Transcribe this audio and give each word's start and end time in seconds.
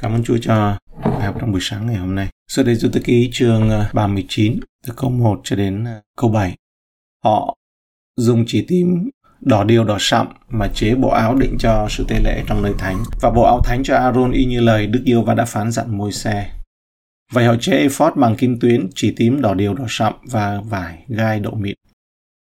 Cảm 0.00 0.12
ơn 0.12 0.24
Chúa 0.24 0.38
cho 0.42 0.78
bài 1.04 1.22
học 1.22 1.36
trong 1.40 1.52
buổi 1.52 1.60
sáng 1.62 1.86
ngày 1.86 1.96
hôm 1.96 2.14
nay. 2.14 2.28
Sau 2.48 2.64
đây 2.64 2.76
tôi 2.92 3.02
ký 3.04 3.30
chương 3.32 3.70
à, 3.70 3.90
39 3.94 4.60
từ 4.86 4.92
câu 4.96 5.10
1 5.10 5.40
cho 5.44 5.56
đến 5.56 5.84
à, 5.84 6.00
câu 6.16 6.30
7. 6.30 6.56
Họ 7.24 7.56
dùng 8.16 8.44
chỉ 8.46 8.64
tím 8.68 9.10
đỏ 9.40 9.64
điều 9.64 9.84
đỏ 9.84 9.96
sậm 10.00 10.26
mà 10.48 10.68
chế 10.74 10.94
bộ 10.94 11.08
áo 11.08 11.34
định 11.34 11.56
cho 11.58 11.86
sự 11.90 12.04
tế 12.08 12.20
lễ 12.24 12.42
trong 12.46 12.62
nơi 12.62 12.72
thánh 12.78 13.04
và 13.20 13.30
bộ 13.30 13.42
áo 13.42 13.60
thánh 13.64 13.82
cho 13.84 13.96
Aaron 13.96 14.32
y 14.32 14.44
như 14.44 14.60
lời 14.60 14.86
Đức 14.86 15.02
Yêu 15.04 15.22
và 15.22 15.34
đã 15.34 15.44
phán 15.44 15.70
dặn 15.70 15.98
môi 15.98 16.12
xe. 16.12 16.50
Vậy 17.32 17.44
họ 17.44 17.54
chế 17.60 17.72
ephod 17.72 18.12
bằng 18.16 18.36
kim 18.36 18.60
tuyến, 18.60 18.88
chỉ 18.94 19.14
tím 19.16 19.40
đỏ 19.40 19.54
điều 19.54 19.74
đỏ 19.74 19.84
sậm 19.88 20.12
và 20.22 20.60
vải 20.64 21.04
gai 21.08 21.40
đậu 21.40 21.54
mịn. 21.54 21.76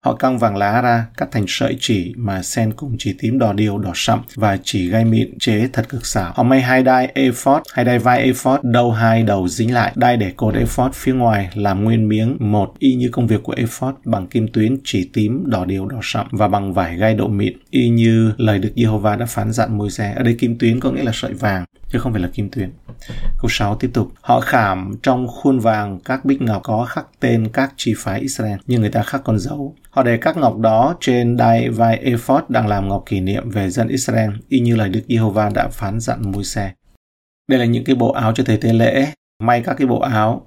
Họ 0.04 0.14
căng 0.14 0.38
vàng 0.38 0.56
lá 0.56 0.80
ra, 0.80 1.06
cắt 1.16 1.28
thành 1.32 1.44
sợi 1.48 1.76
chỉ 1.80 2.14
mà 2.16 2.42
sen 2.42 2.72
cùng 2.72 2.96
chỉ 2.98 3.14
tím 3.18 3.38
đỏ 3.38 3.52
điều 3.52 3.78
đỏ 3.78 3.92
sậm 3.94 4.20
và 4.34 4.58
chỉ 4.62 4.88
gai 4.88 5.04
mịn 5.04 5.38
chế 5.38 5.68
thật 5.72 5.88
cực 5.88 6.06
xảo. 6.06 6.32
Họ 6.34 6.42
may 6.42 6.60
hai 6.60 6.82
đai 6.82 7.06
ephod, 7.14 7.62
hai 7.72 7.84
đai 7.84 7.98
vai 7.98 8.22
ephod, 8.22 8.60
đầu 8.62 8.92
hai 8.92 9.22
đầu 9.22 9.48
dính 9.48 9.74
lại, 9.74 9.92
đai 9.96 10.16
để 10.16 10.32
cột 10.36 10.54
ephod 10.54 10.92
phía 10.94 11.14
ngoài 11.14 11.50
làm 11.54 11.84
nguyên 11.84 12.08
miếng 12.08 12.36
một 12.40 12.74
y 12.78 12.94
như 12.94 13.08
công 13.12 13.26
việc 13.26 13.42
của 13.42 13.54
ephod 13.56 13.94
bằng 14.04 14.26
kim 14.26 14.48
tuyến 14.52 14.76
chỉ 14.84 15.10
tím 15.12 15.44
đỏ 15.46 15.64
điều 15.64 15.86
đỏ 15.86 15.98
sậm 16.02 16.26
và 16.30 16.48
bằng 16.48 16.72
vải 16.72 16.96
gai 16.96 17.14
độ 17.14 17.28
mịn 17.28 17.52
y 17.70 17.88
như 17.88 18.32
lời 18.36 18.58
được 18.58 18.72
Jehovah 18.76 19.18
đã 19.18 19.26
phán 19.26 19.52
dặn 19.52 19.78
môi 19.78 19.90
xe. 19.90 20.12
Ở 20.16 20.22
đây 20.22 20.36
kim 20.38 20.58
tuyến 20.58 20.80
có 20.80 20.90
nghĩa 20.90 21.02
là 21.02 21.12
sợi 21.14 21.32
vàng 21.32 21.64
chứ 21.92 21.98
không 21.98 22.12
phải 22.12 22.22
là 22.22 22.28
kim 22.32 22.50
tuyến. 22.50 22.72
Câu 23.38 23.48
6 23.48 23.76
tiếp 23.76 23.90
tục. 23.94 24.12
Họ 24.20 24.40
khảm 24.40 24.94
trong 25.02 25.28
khuôn 25.28 25.58
vàng 25.58 26.00
các 26.04 26.24
bích 26.24 26.42
ngọc 26.42 26.62
có 26.64 26.84
khắc 26.84 27.06
tên 27.20 27.48
các 27.52 27.72
chi 27.76 27.94
phái 27.98 28.20
Israel, 28.20 28.58
nhưng 28.66 28.80
người 28.80 28.90
ta 28.90 29.02
khắc 29.02 29.24
con 29.24 29.38
dấu. 29.38 29.76
Họ 29.90 30.02
để 30.02 30.16
các 30.16 30.36
ngọc 30.36 30.58
đó 30.58 30.96
trên 31.00 31.36
đai 31.36 31.70
vai 31.70 31.96
ephod 31.96 32.42
đang 32.48 32.66
làm 32.66 32.88
ngọc 32.88 33.02
kỷ 33.06 33.20
niệm 33.20 33.50
về 33.50 33.70
dân 33.70 33.88
Israel, 33.88 34.30
y 34.48 34.60
như 34.60 34.76
lời 34.76 34.88
Đức 34.88 35.02
Giê-hô-va 35.08 35.50
đã 35.54 35.68
phán 35.68 36.00
dặn 36.00 36.32
môi 36.32 36.44
xe. 36.44 36.72
Đây 37.48 37.58
là 37.58 37.64
những 37.64 37.84
cái 37.84 37.96
bộ 37.96 38.12
áo 38.12 38.32
cho 38.34 38.44
thầy 38.44 38.56
tế 38.56 38.72
lễ, 38.72 39.12
may 39.42 39.62
các 39.62 39.74
cái 39.78 39.86
bộ 39.86 40.00
áo 40.00 40.46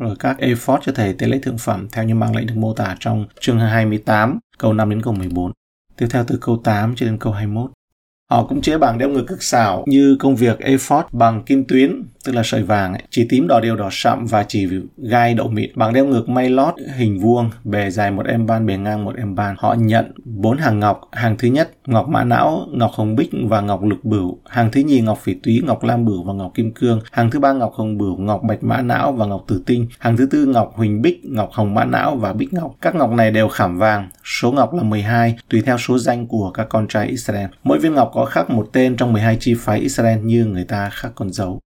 rồi 0.00 0.16
các 0.18 0.38
ephod 0.38 0.80
cho 0.82 0.92
thầy 0.92 1.14
tế 1.14 1.26
lễ 1.26 1.38
thượng 1.42 1.58
phẩm 1.58 1.88
theo 1.92 2.04
như 2.04 2.14
mang 2.14 2.36
lệnh 2.36 2.46
được 2.46 2.56
mô 2.56 2.74
tả 2.74 2.96
trong 3.00 3.26
chương 3.40 3.60
28, 3.60 4.38
câu 4.58 4.72
5 4.72 4.90
đến 4.90 5.02
câu 5.02 5.14
14. 5.14 5.52
Tiếp 5.96 6.06
theo 6.10 6.24
từ 6.26 6.38
câu 6.40 6.60
8 6.64 6.94
cho 6.96 7.06
đến 7.06 7.18
câu 7.18 7.32
21. 7.32 7.70
Họ 8.30 8.44
cũng 8.44 8.62
chế 8.62 8.78
bằng 8.78 8.98
đeo 8.98 9.08
ngực 9.08 9.24
cực 9.26 9.42
xảo 9.42 9.84
như 9.86 10.16
công 10.20 10.36
việc 10.36 10.58
effort 10.58 11.02
bằng 11.12 11.42
kim 11.42 11.64
tuyến, 11.64 12.02
tức 12.28 12.34
là 12.34 12.42
sợi 12.44 12.62
vàng, 12.62 12.92
ấy, 12.92 13.02
chỉ 13.10 13.26
tím 13.28 13.48
đỏ 13.48 13.60
đều 13.60 13.76
đỏ 13.76 13.88
sậm 13.92 14.26
và 14.26 14.44
chỉ 14.48 14.68
gai 14.96 15.34
đậu 15.34 15.48
mịn. 15.48 15.70
Bằng 15.74 15.92
đeo 15.92 16.06
ngược 16.06 16.28
may 16.28 16.50
lót 16.50 16.74
hình 16.96 17.18
vuông, 17.18 17.50
bề 17.64 17.90
dài 17.90 18.10
một 18.10 18.26
em 18.26 18.46
ban, 18.46 18.66
bề 18.66 18.76
ngang 18.76 19.04
một 19.04 19.14
em 19.16 19.34
ban. 19.34 19.54
Họ 19.58 19.74
nhận 19.78 20.12
bốn 20.24 20.58
hàng 20.58 20.80
ngọc. 20.80 21.00
Hàng 21.12 21.36
thứ 21.38 21.48
nhất, 21.48 21.70
ngọc 21.86 22.08
mã 22.08 22.24
não, 22.24 22.66
ngọc 22.72 22.90
hồng 22.94 23.16
bích 23.16 23.30
và 23.48 23.60
ngọc 23.60 23.84
lục 23.84 23.98
bửu. 24.02 24.38
Hàng 24.48 24.70
thứ 24.72 24.80
nhì, 24.80 25.00
ngọc 25.00 25.18
phỉ 25.18 25.34
túy, 25.34 25.62
ngọc 25.66 25.84
lam 25.84 26.04
bửu 26.04 26.24
và 26.24 26.32
ngọc 26.32 26.52
kim 26.54 26.72
cương. 26.74 27.00
Hàng 27.12 27.30
thứ 27.30 27.40
ba, 27.40 27.52
ngọc 27.52 27.72
hồng 27.74 27.98
bửu, 27.98 28.16
ngọc 28.16 28.42
bạch 28.48 28.62
mã 28.62 28.82
não 28.82 29.12
và 29.12 29.26
ngọc 29.26 29.44
tử 29.48 29.62
tinh. 29.66 29.86
Hàng 29.98 30.16
thứ 30.16 30.26
tư, 30.26 30.46
ngọc 30.46 30.72
huỳnh 30.76 31.02
bích, 31.02 31.24
ngọc 31.24 31.50
hồng 31.52 31.74
mã 31.74 31.84
não 31.84 32.16
và 32.16 32.32
bích 32.32 32.52
ngọc. 32.52 32.74
Các 32.80 32.94
ngọc 32.94 33.10
này 33.10 33.30
đều 33.30 33.48
khảm 33.48 33.78
vàng. 33.78 34.08
Số 34.24 34.52
ngọc 34.52 34.74
là 34.74 34.82
12, 34.82 35.36
tùy 35.50 35.62
theo 35.66 35.78
số 35.78 35.98
danh 35.98 36.26
của 36.26 36.50
các 36.50 36.66
con 36.68 36.88
trai 36.88 37.08
Israel. 37.08 37.46
Mỗi 37.62 37.78
viên 37.78 37.94
ngọc 37.94 38.10
có 38.14 38.24
khắc 38.24 38.50
một 38.50 38.68
tên 38.72 38.96
trong 38.96 39.12
12 39.12 39.36
chi 39.40 39.54
phái 39.58 39.80
Israel 39.80 40.18
như 40.18 40.44
người 40.44 40.64
ta 40.64 40.90
khắc 40.90 41.12
con 41.14 41.30
dấu. 41.30 41.60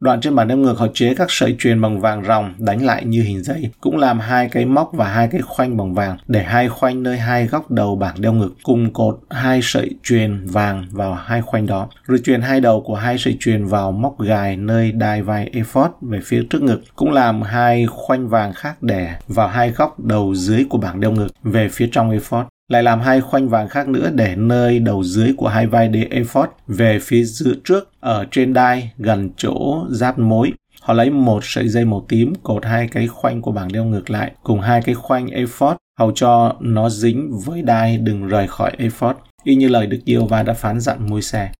Đoạn 0.00 0.20
trên 0.20 0.34
bản 0.34 0.48
đếm 0.48 0.58
ngược 0.58 0.78
họ 0.78 0.86
chế 0.94 1.14
các 1.14 1.26
sợi 1.30 1.56
truyền 1.58 1.80
bằng 1.80 2.00
vàng 2.00 2.24
ròng 2.24 2.54
đánh 2.58 2.86
lại 2.86 3.04
như 3.04 3.22
hình 3.22 3.42
dây, 3.42 3.70
cũng 3.80 3.96
làm 3.96 4.18
hai 4.18 4.48
cái 4.48 4.64
móc 4.64 4.90
và 4.92 5.08
hai 5.08 5.28
cái 5.28 5.40
khoanh 5.40 5.76
bằng 5.76 5.94
vàng 5.94 6.16
để 6.26 6.42
hai 6.42 6.68
khoanh 6.68 7.02
nơi 7.02 7.18
hai 7.18 7.46
góc 7.46 7.70
đầu 7.70 7.96
bảng 7.96 8.20
đeo 8.20 8.32
ngực 8.32 8.54
cùng 8.62 8.92
cột 8.92 9.20
hai 9.30 9.60
sợi 9.62 9.90
truyền 10.02 10.46
vàng 10.46 10.86
vào 10.90 11.14
hai 11.14 11.42
khoanh 11.42 11.66
đó, 11.66 11.88
rồi 12.06 12.18
truyền 12.24 12.40
hai 12.40 12.60
đầu 12.60 12.80
của 12.80 12.94
hai 12.94 13.18
sợi 13.18 13.36
truyền 13.40 13.64
vào 13.64 13.92
móc 13.92 14.20
gài 14.20 14.56
nơi 14.56 14.92
đai 14.92 15.22
vai 15.22 15.50
ephod 15.52 15.90
về 16.00 16.20
phía 16.24 16.42
trước 16.50 16.62
ngực, 16.62 16.80
cũng 16.96 17.12
làm 17.12 17.42
hai 17.42 17.86
khoanh 17.86 18.28
vàng 18.28 18.52
khác 18.52 18.82
để 18.82 19.08
vào 19.28 19.48
hai 19.48 19.70
góc 19.70 20.00
đầu 20.00 20.34
dưới 20.34 20.64
của 20.70 20.78
bảng 20.78 21.00
đeo 21.00 21.10
ngực 21.10 21.28
về 21.42 21.68
phía 21.68 21.88
trong 21.92 22.10
ephod 22.10 22.44
lại 22.68 22.82
làm 22.82 23.00
hai 23.00 23.20
khoanh 23.20 23.48
vàng 23.48 23.68
khác 23.68 23.88
nữa 23.88 24.10
để 24.14 24.36
nơi 24.36 24.78
đầu 24.78 25.04
dưới 25.04 25.34
của 25.36 25.48
hai 25.48 25.66
vai 25.66 25.88
đế 25.88 26.06
ephod 26.10 26.48
về 26.66 26.98
phía 27.02 27.24
giữa 27.24 27.54
trước 27.64 27.90
ở 28.00 28.26
trên 28.30 28.52
đai 28.52 28.92
gần 28.98 29.30
chỗ 29.36 29.86
giáp 29.90 30.18
mối. 30.18 30.52
Họ 30.82 30.94
lấy 30.94 31.10
một 31.10 31.40
sợi 31.42 31.68
dây 31.68 31.84
màu 31.84 32.04
tím 32.08 32.32
cột 32.42 32.64
hai 32.64 32.88
cái 32.88 33.06
khoanh 33.06 33.42
của 33.42 33.52
bảng 33.52 33.72
đeo 33.72 33.84
ngược 33.84 34.10
lại 34.10 34.32
cùng 34.42 34.60
hai 34.60 34.82
cái 34.82 34.94
khoanh 34.94 35.26
ephod, 35.26 35.76
hầu 35.98 36.12
cho 36.14 36.56
nó 36.60 36.90
dính 36.90 37.40
với 37.44 37.62
đai 37.62 37.98
đừng 37.98 38.26
rời 38.26 38.48
khỏi 38.48 38.72
ephod 38.78 39.16
y 39.44 39.54
như 39.54 39.68
lời 39.68 39.86
Đức 39.86 39.98
Diêu 40.06 40.26
và 40.26 40.42
đã 40.42 40.52
phán 40.52 40.80
dặn 40.80 41.10
môi 41.10 41.22
xe. 41.22 41.50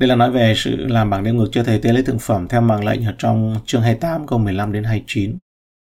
Đây 0.00 0.08
là 0.08 0.16
nói 0.16 0.30
về 0.30 0.54
sự 0.56 0.76
làm 0.76 1.10
bảng 1.10 1.24
đeo 1.24 1.34
ngược 1.34 1.48
cho 1.52 1.62
thầy 1.64 1.78
tế 1.78 1.92
lễ 1.92 2.02
thượng 2.02 2.18
phẩm 2.18 2.48
theo 2.48 2.60
mạng 2.60 2.84
lệnh 2.84 3.04
ở 3.04 3.14
trong 3.18 3.56
chương 3.66 3.82
28 3.82 4.26
câu 4.26 4.38
15 4.38 4.72
đến 4.72 4.84
29. 4.84 5.36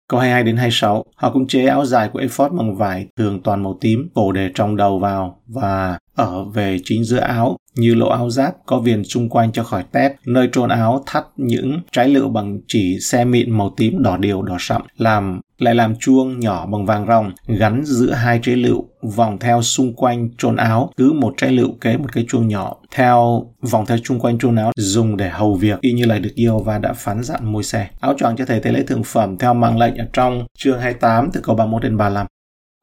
Câu 0.09 0.19
22 0.19 0.43
đến 0.43 0.57
26, 0.57 1.03
họ 1.15 1.31
cũng 1.31 1.47
chế 1.47 1.65
áo 1.65 1.85
dài 1.85 2.09
của 2.13 2.19
ephod 2.19 2.51
bằng 2.51 2.75
vải 2.75 3.07
thường 3.17 3.41
toàn 3.43 3.63
màu 3.63 3.77
tím, 3.81 4.09
cổ 4.13 4.31
để 4.31 4.51
trong 4.55 4.75
đầu 4.75 4.99
vào 4.99 5.41
và 5.47 5.97
ở 6.15 6.43
về 6.43 6.77
chính 6.83 7.03
giữa 7.03 7.19
áo 7.19 7.57
như 7.75 7.95
lỗ 7.95 8.09
áo 8.09 8.29
giáp 8.29 8.55
có 8.65 8.79
viền 8.79 9.03
xung 9.03 9.29
quanh 9.29 9.51
cho 9.51 9.63
khỏi 9.63 9.83
tép, 9.91 10.15
nơi 10.25 10.49
trôn 10.51 10.69
áo 10.69 11.03
thắt 11.05 11.25
những 11.37 11.81
trái 11.91 12.09
lựu 12.09 12.29
bằng 12.29 12.59
chỉ 12.67 12.99
xe 12.99 13.25
mịn 13.25 13.57
màu 13.57 13.73
tím 13.77 14.03
đỏ 14.03 14.17
điều 14.17 14.41
đỏ 14.41 14.57
sậm, 14.59 14.81
làm 14.97 15.41
lại 15.57 15.75
làm 15.75 15.95
chuông 15.95 16.39
nhỏ 16.39 16.65
bằng 16.65 16.85
vàng 16.85 17.07
ròng 17.07 17.31
gắn 17.47 17.81
giữa 17.85 18.11
hai 18.11 18.39
trái 18.43 18.55
lựu 18.55 18.85
vòng 19.15 19.37
theo 19.39 19.61
xung 19.61 19.93
quanh 19.93 20.29
trôn 20.37 20.55
áo 20.55 20.91
cứ 20.97 21.11
một 21.11 21.33
trái 21.37 21.51
lựu 21.51 21.71
kế 21.81 21.97
một 21.97 22.13
cái 22.13 22.25
chuông 22.29 22.47
nhỏ 22.47 22.75
theo 22.91 23.45
vòng 23.61 23.85
theo 23.85 23.97
xung 23.97 24.19
quanh 24.19 24.39
trôn 24.39 24.55
áo 24.55 24.71
dùng 24.75 25.17
để 25.17 25.29
hầu 25.29 25.55
việc. 25.55 25.81
Y 25.81 25.93
như 25.93 26.05
lời 26.05 26.19
được 26.19 26.35
yêu 26.35 26.59
và 26.59 26.77
đã 26.77 26.93
phán 26.93 27.23
dặn 27.23 27.51
môi 27.51 27.63
xe 27.63 27.89
áo 27.99 28.13
choàng 28.17 28.35
cho 28.35 28.45
thầy 28.45 28.59
tế 28.59 28.71
lễ 28.71 28.83
thượng 28.83 29.03
phẩm 29.03 29.37
theo 29.37 29.53
mạng 29.53 29.77
lệnh 29.77 29.95
ở 29.95 30.05
trong 30.13 30.45
chương 30.57 30.79
28 30.79 31.29
từ 31.33 31.41
câu 31.43 31.55
31 31.55 31.83
đến 31.83 31.97
35 31.97 32.27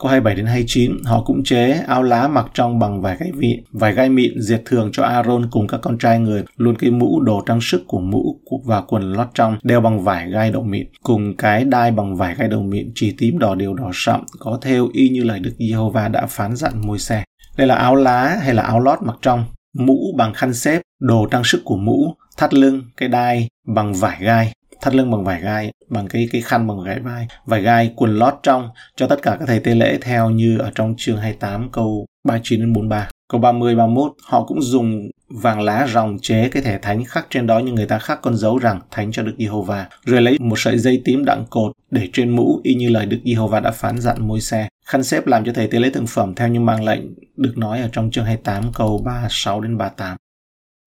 Câu 0.02 0.10
27 0.10 0.34
đến 0.34 0.46
29, 0.46 0.96
họ 1.04 1.22
cũng 1.24 1.44
chế 1.44 1.70
áo 1.86 2.02
lá 2.02 2.28
mặc 2.28 2.46
trong 2.54 2.78
bằng 2.78 3.02
vải 3.02 3.16
gai 3.20 3.32
mịn, 3.32 3.60
vải 3.72 3.92
gai 3.92 4.08
mịn 4.08 4.40
diệt 4.40 4.62
thường 4.64 4.90
cho 4.92 5.02
Aaron 5.02 5.48
cùng 5.50 5.66
các 5.66 5.80
con 5.82 5.98
trai 5.98 6.18
người, 6.18 6.42
luôn 6.56 6.76
cái 6.78 6.90
mũ 6.90 7.20
đồ 7.20 7.42
trang 7.46 7.60
sức 7.60 7.82
của 7.86 8.00
mũ 8.00 8.40
và 8.64 8.80
quần 8.80 9.12
lót 9.12 9.28
trong 9.34 9.58
đeo 9.62 9.80
bằng 9.80 10.04
vải 10.04 10.30
gai 10.30 10.50
đậu 10.50 10.62
mịn, 10.62 10.86
cùng 11.02 11.36
cái 11.36 11.64
đai 11.64 11.90
bằng 11.90 12.16
vải 12.16 12.34
gai 12.34 12.48
đậu 12.48 12.62
mịn 12.62 12.92
chỉ 12.94 13.14
tím 13.18 13.38
đỏ 13.38 13.54
đều 13.54 13.74
đỏ 13.74 13.90
sậm, 13.94 14.20
có 14.38 14.58
theo 14.62 14.88
y 14.92 15.08
như 15.08 15.22
lời 15.24 15.40
Đức 15.40 15.52
Giê-hô-va 15.58 16.08
đã 16.08 16.26
phán 16.26 16.56
dặn 16.56 16.72
môi 16.86 16.98
xe. 16.98 17.24
Đây 17.56 17.66
là 17.66 17.74
áo 17.74 17.94
lá 17.94 18.38
hay 18.42 18.54
là 18.54 18.62
áo 18.62 18.80
lót 18.80 18.98
mặc 19.02 19.16
trong, 19.22 19.44
mũ 19.78 20.14
bằng 20.16 20.34
khăn 20.34 20.54
xếp, 20.54 20.82
đồ 21.00 21.26
trang 21.30 21.44
sức 21.44 21.62
của 21.64 21.76
mũ, 21.76 22.14
thắt 22.36 22.54
lưng, 22.54 22.82
cái 22.96 23.08
đai 23.08 23.48
bằng 23.74 23.94
vải 23.94 24.16
gai, 24.20 24.52
thắt 24.82 24.94
lưng 24.94 25.10
bằng 25.10 25.25
vải 25.25 25.41
gai, 25.41 25.72
bằng 25.88 26.09
cái 26.09 26.28
cái 26.32 26.41
khăn 26.41 26.66
bằng 26.66 26.84
vải 26.84 27.00
vai, 27.00 27.26
vải 27.44 27.62
gai, 27.62 27.93
quần 27.97 28.19
lót 28.19 28.34
trong, 28.43 28.69
cho 28.97 29.06
tất 29.06 29.22
cả 29.22 29.37
các 29.38 29.44
thầy 29.47 29.60
tế 29.60 29.75
lễ 29.75 29.98
theo 30.00 30.31
như 30.31 30.59
ở 30.59 30.70
trong 30.75 30.94
chương 30.98 31.16
28 31.16 31.70
câu 31.72 32.06
39 32.25 32.60
đến 32.60 32.72
43 32.72 33.09
câu 33.32 33.41
30 33.41 33.75
31 33.75 34.12
họ 34.25 34.44
cũng 34.44 34.62
dùng 34.62 35.10
vàng 35.28 35.60
lá 35.60 35.87
ròng 35.93 36.19
chế 36.22 36.48
cái 36.48 36.62
thẻ 36.62 36.78
thánh 36.78 37.04
khắc 37.04 37.26
trên 37.31 37.47
đó 37.47 37.59
như 37.59 37.72
người 37.72 37.87
ta 37.87 37.98
khắc 37.98 38.22
con 38.22 38.37
dấu 38.37 38.59
rằng 38.59 38.81
thánh 38.91 39.12
cho 39.12 39.22
Đức 39.22 39.34
Giê-hô-va, 39.38 39.87
rồi 40.04 40.22
lấy 40.22 40.38
một 40.41 40.59
sợi 40.59 40.78
dây 40.78 41.03
tím 41.04 41.25
đặng 41.25 41.44
cột 41.50 41.72
để 41.91 42.09
trên 42.12 42.31
mũ 42.37 42.60
y 42.62 42.75
như 42.75 42.88
lời 42.88 43.06
Đức 43.06 43.19
Giê-hô-va 43.25 43.60
đã 43.60 43.70
phán 43.70 43.99
dặn 43.99 44.28
môi 44.28 44.41
xe 44.41 44.69
khăn 44.87 45.04
xếp 45.04 45.26
làm 45.26 45.44
cho 45.44 45.53
thầy 45.53 45.66
tế 45.66 45.78
lễ 45.78 45.91
thực 45.91 46.04
phẩm 46.09 46.34
theo 46.34 46.49
như 46.49 46.60
mang 46.60 46.84
lệnh 46.84 47.00
được 47.37 47.59
nói 47.59 47.81
ở 47.81 47.88
trong 47.93 48.10
chương 48.10 48.25
28 48.25 48.72
câu 48.72 48.99
36 49.04 49.60
đến 49.60 49.78
38 49.78 50.16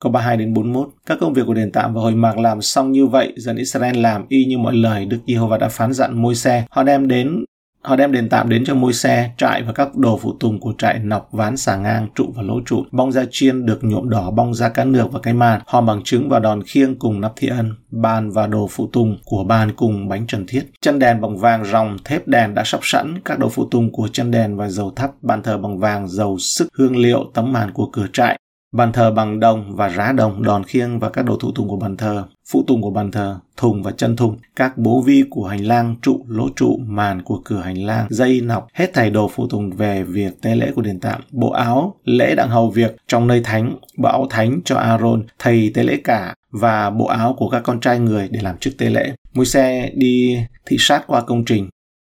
Câu 0.06 0.12
32 0.12 0.38
đến 0.38 0.54
41, 0.54 0.90
các 1.06 1.18
công 1.22 1.34
việc 1.34 1.42
của 1.46 1.54
đền 1.54 1.72
tạm 1.72 1.94
và 1.94 2.02
hồi 2.02 2.16
mạc 2.16 2.38
làm 2.38 2.62
xong 2.62 2.92
như 2.92 3.08
vậy, 3.08 3.34
dân 3.38 3.56
Israel 3.56 3.98
làm 3.98 4.26
y 4.30 4.46
như 4.46 4.58
mọi 4.58 4.76
lời 4.76 5.06
Đức 5.06 5.18
Giê-hô-va 5.28 5.58
đã 5.58 5.70
phán 5.70 5.94
dặn 5.94 6.22
môi 6.22 6.36
xe. 6.36 6.66
Họ 6.70 6.84
đem 6.84 7.08
đến 7.08 7.46
Họ 7.82 7.96
đem 7.96 8.12
đền 8.12 8.30
tạm 8.30 8.50
đến 8.50 8.66
cho 8.66 8.76
môi 8.76 8.94
xe, 8.94 9.32
trại 9.38 9.64
và 9.64 9.74
các 9.74 9.96
đồ 9.96 10.20
phụ 10.22 10.34
tùng 10.40 10.60
của 10.60 10.74
trại 10.78 11.00
nọc, 11.00 11.30
ván 11.32 11.58
xà 11.58 11.76
ngang, 11.76 12.08
trụ 12.16 12.26
và 12.36 12.44
lỗ 12.44 12.62
trụ. 12.66 12.84
Bong 12.92 13.12
da 13.12 13.24
chiên 13.32 13.66
được 13.66 13.84
nhuộm 13.84 14.10
đỏ, 14.10 14.32
bong 14.32 14.54
da 14.54 14.70
cá 14.70 14.86
nược 14.86 15.12
và 15.12 15.20
cái 15.20 15.34
màn. 15.34 15.62
Họ 15.68 15.82
bằng 15.82 16.02
trứng 16.04 16.30
và 16.30 16.40
đòn 16.40 16.64
khiêng 16.64 17.00
cùng 17.00 17.22
nắp 17.22 17.34
thi 17.36 17.48
ân, 17.48 17.72
bàn 17.92 18.32
và 18.32 18.48
đồ 18.48 18.68
phụ 18.72 18.90
tùng 18.94 19.18
của 19.26 19.44
bàn 19.44 19.72
cùng 19.76 20.08
bánh 20.08 20.28
trần 20.28 20.46
thiết. 20.48 20.64
Chân 20.82 21.00
đèn 21.00 21.22
bằng 21.22 21.38
vàng 21.38 21.66
ròng, 21.66 21.98
thép 22.06 22.28
đèn 22.28 22.54
đã 22.54 22.64
sắp 22.66 22.80
sẵn, 22.84 23.20
các 23.26 23.40
đồ 23.40 23.50
phụ 23.50 23.68
tùng 23.72 23.92
của 23.92 24.08
chân 24.08 24.32
đèn 24.32 24.58
và 24.58 24.70
dầu 24.70 24.94
thắp, 24.96 25.12
bàn 25.22 25.44
thờ 25.44 25.58
bằng 25.58 25.80
vàng, 25.80 26.08
dầu 26.08 26.38
sức, 26.40 26.68
hương 26.74 26.98
liệu, 26.98 27.32
tấm 27.34 27.54
màn 27.54 27.72
của 27.72 27.90
cửa 27.94 28.08
trại, 28.14 28.40
Bàn 28.76 28.92
thờ 28.92 29.12
bằng 29.12 29.40
đồng 29.40 29.76
và 29.76 29.90
rá 29.90 30.12
đồng, 30.12 30.44
đòn 30.44 30.64
khiêng 30.64 31.00
và 31.00 31.10
các 31.10 31.26
đồ 31.26 31.38
thủ 31.38 31.52
tùng 31.56 31.68
của 31.68 31.76
bàn 31.76 31.98
thờ, 31.98 32.24
phụ 32.52 32.64
tùng 32.68 32.82
của 32.82 32.90
bàn 32.90 33.12
thờ, 33.12 33.40
thùng 33.58 33.84
và 33.84 33.92
chân 33.92 34.16
thùng, 34.16 34.38
các 34.56 34.78
bố 34.78 35.02
vi 35.02 35.24
của 35.30 35.48
hành 35.48 35.66
lang, 35.66 35.96
trụ, 36.02 36.26
lỗ 36.28 36.50
trụ, 36.56 36.80
màn 36.88 37.22
của 37.22 37.42
cửa 37.46 37.60
hành 37.60 37.86
lang, 37.86 38.08
dây 38.10 38.42
nọc, 38.42 38.68
hết 38.74 38.94
thảy 38.94 39.10
đồ 39.10 39.30
phụ 39.34 39.48
tùng 39.48 39.72
về 39.72 40.04
việc 40.04 40.42
tế 40.42 40.56
lễ 40.56 40.72
của 40.76 40.82
đền 40.82 41.00
tạm, 41.00 41.22
bộ 41.32 41.50
áo, 41.50 41.96
lễ 42.04 42.36
đặng 42.36 42.50
hầu 42.50 42.70
việc 42.70 42.96
trong 43.08 43.28
nơi 43.28 43.42
thánh, 43.44 43.76
bộ 43.98 44.10
áo 44.10 44.28
thánh 44.30 44.60
cho 44.66 44.76
Aaron, 44.76 45.24
thầy 45.40 45.72
tế 45.74 45.84
lễ 45.84 45.98
cả 46.04 46.34
và 46.52 46.90
bộ 46.90 47.06
áo 47.06 47.36
của 47.38 47.50
các 47.50 47.60
con 47.64 47.80
trai 47.80 48.00
người 48.00 48.28
để 48.32 48.40
làm 48.42 48.58
chức 48.58 48.78
tế 48.78 48.90
lễ. 48.90 49.14
Môi 49.34 49.46
xe 49.46 49.92
đi 49.96 50.38
thị 50.66 50.78
sát 50.80 51.04
qua 51.08 51.22
công 51.22 51.46
trình 51.46 51.70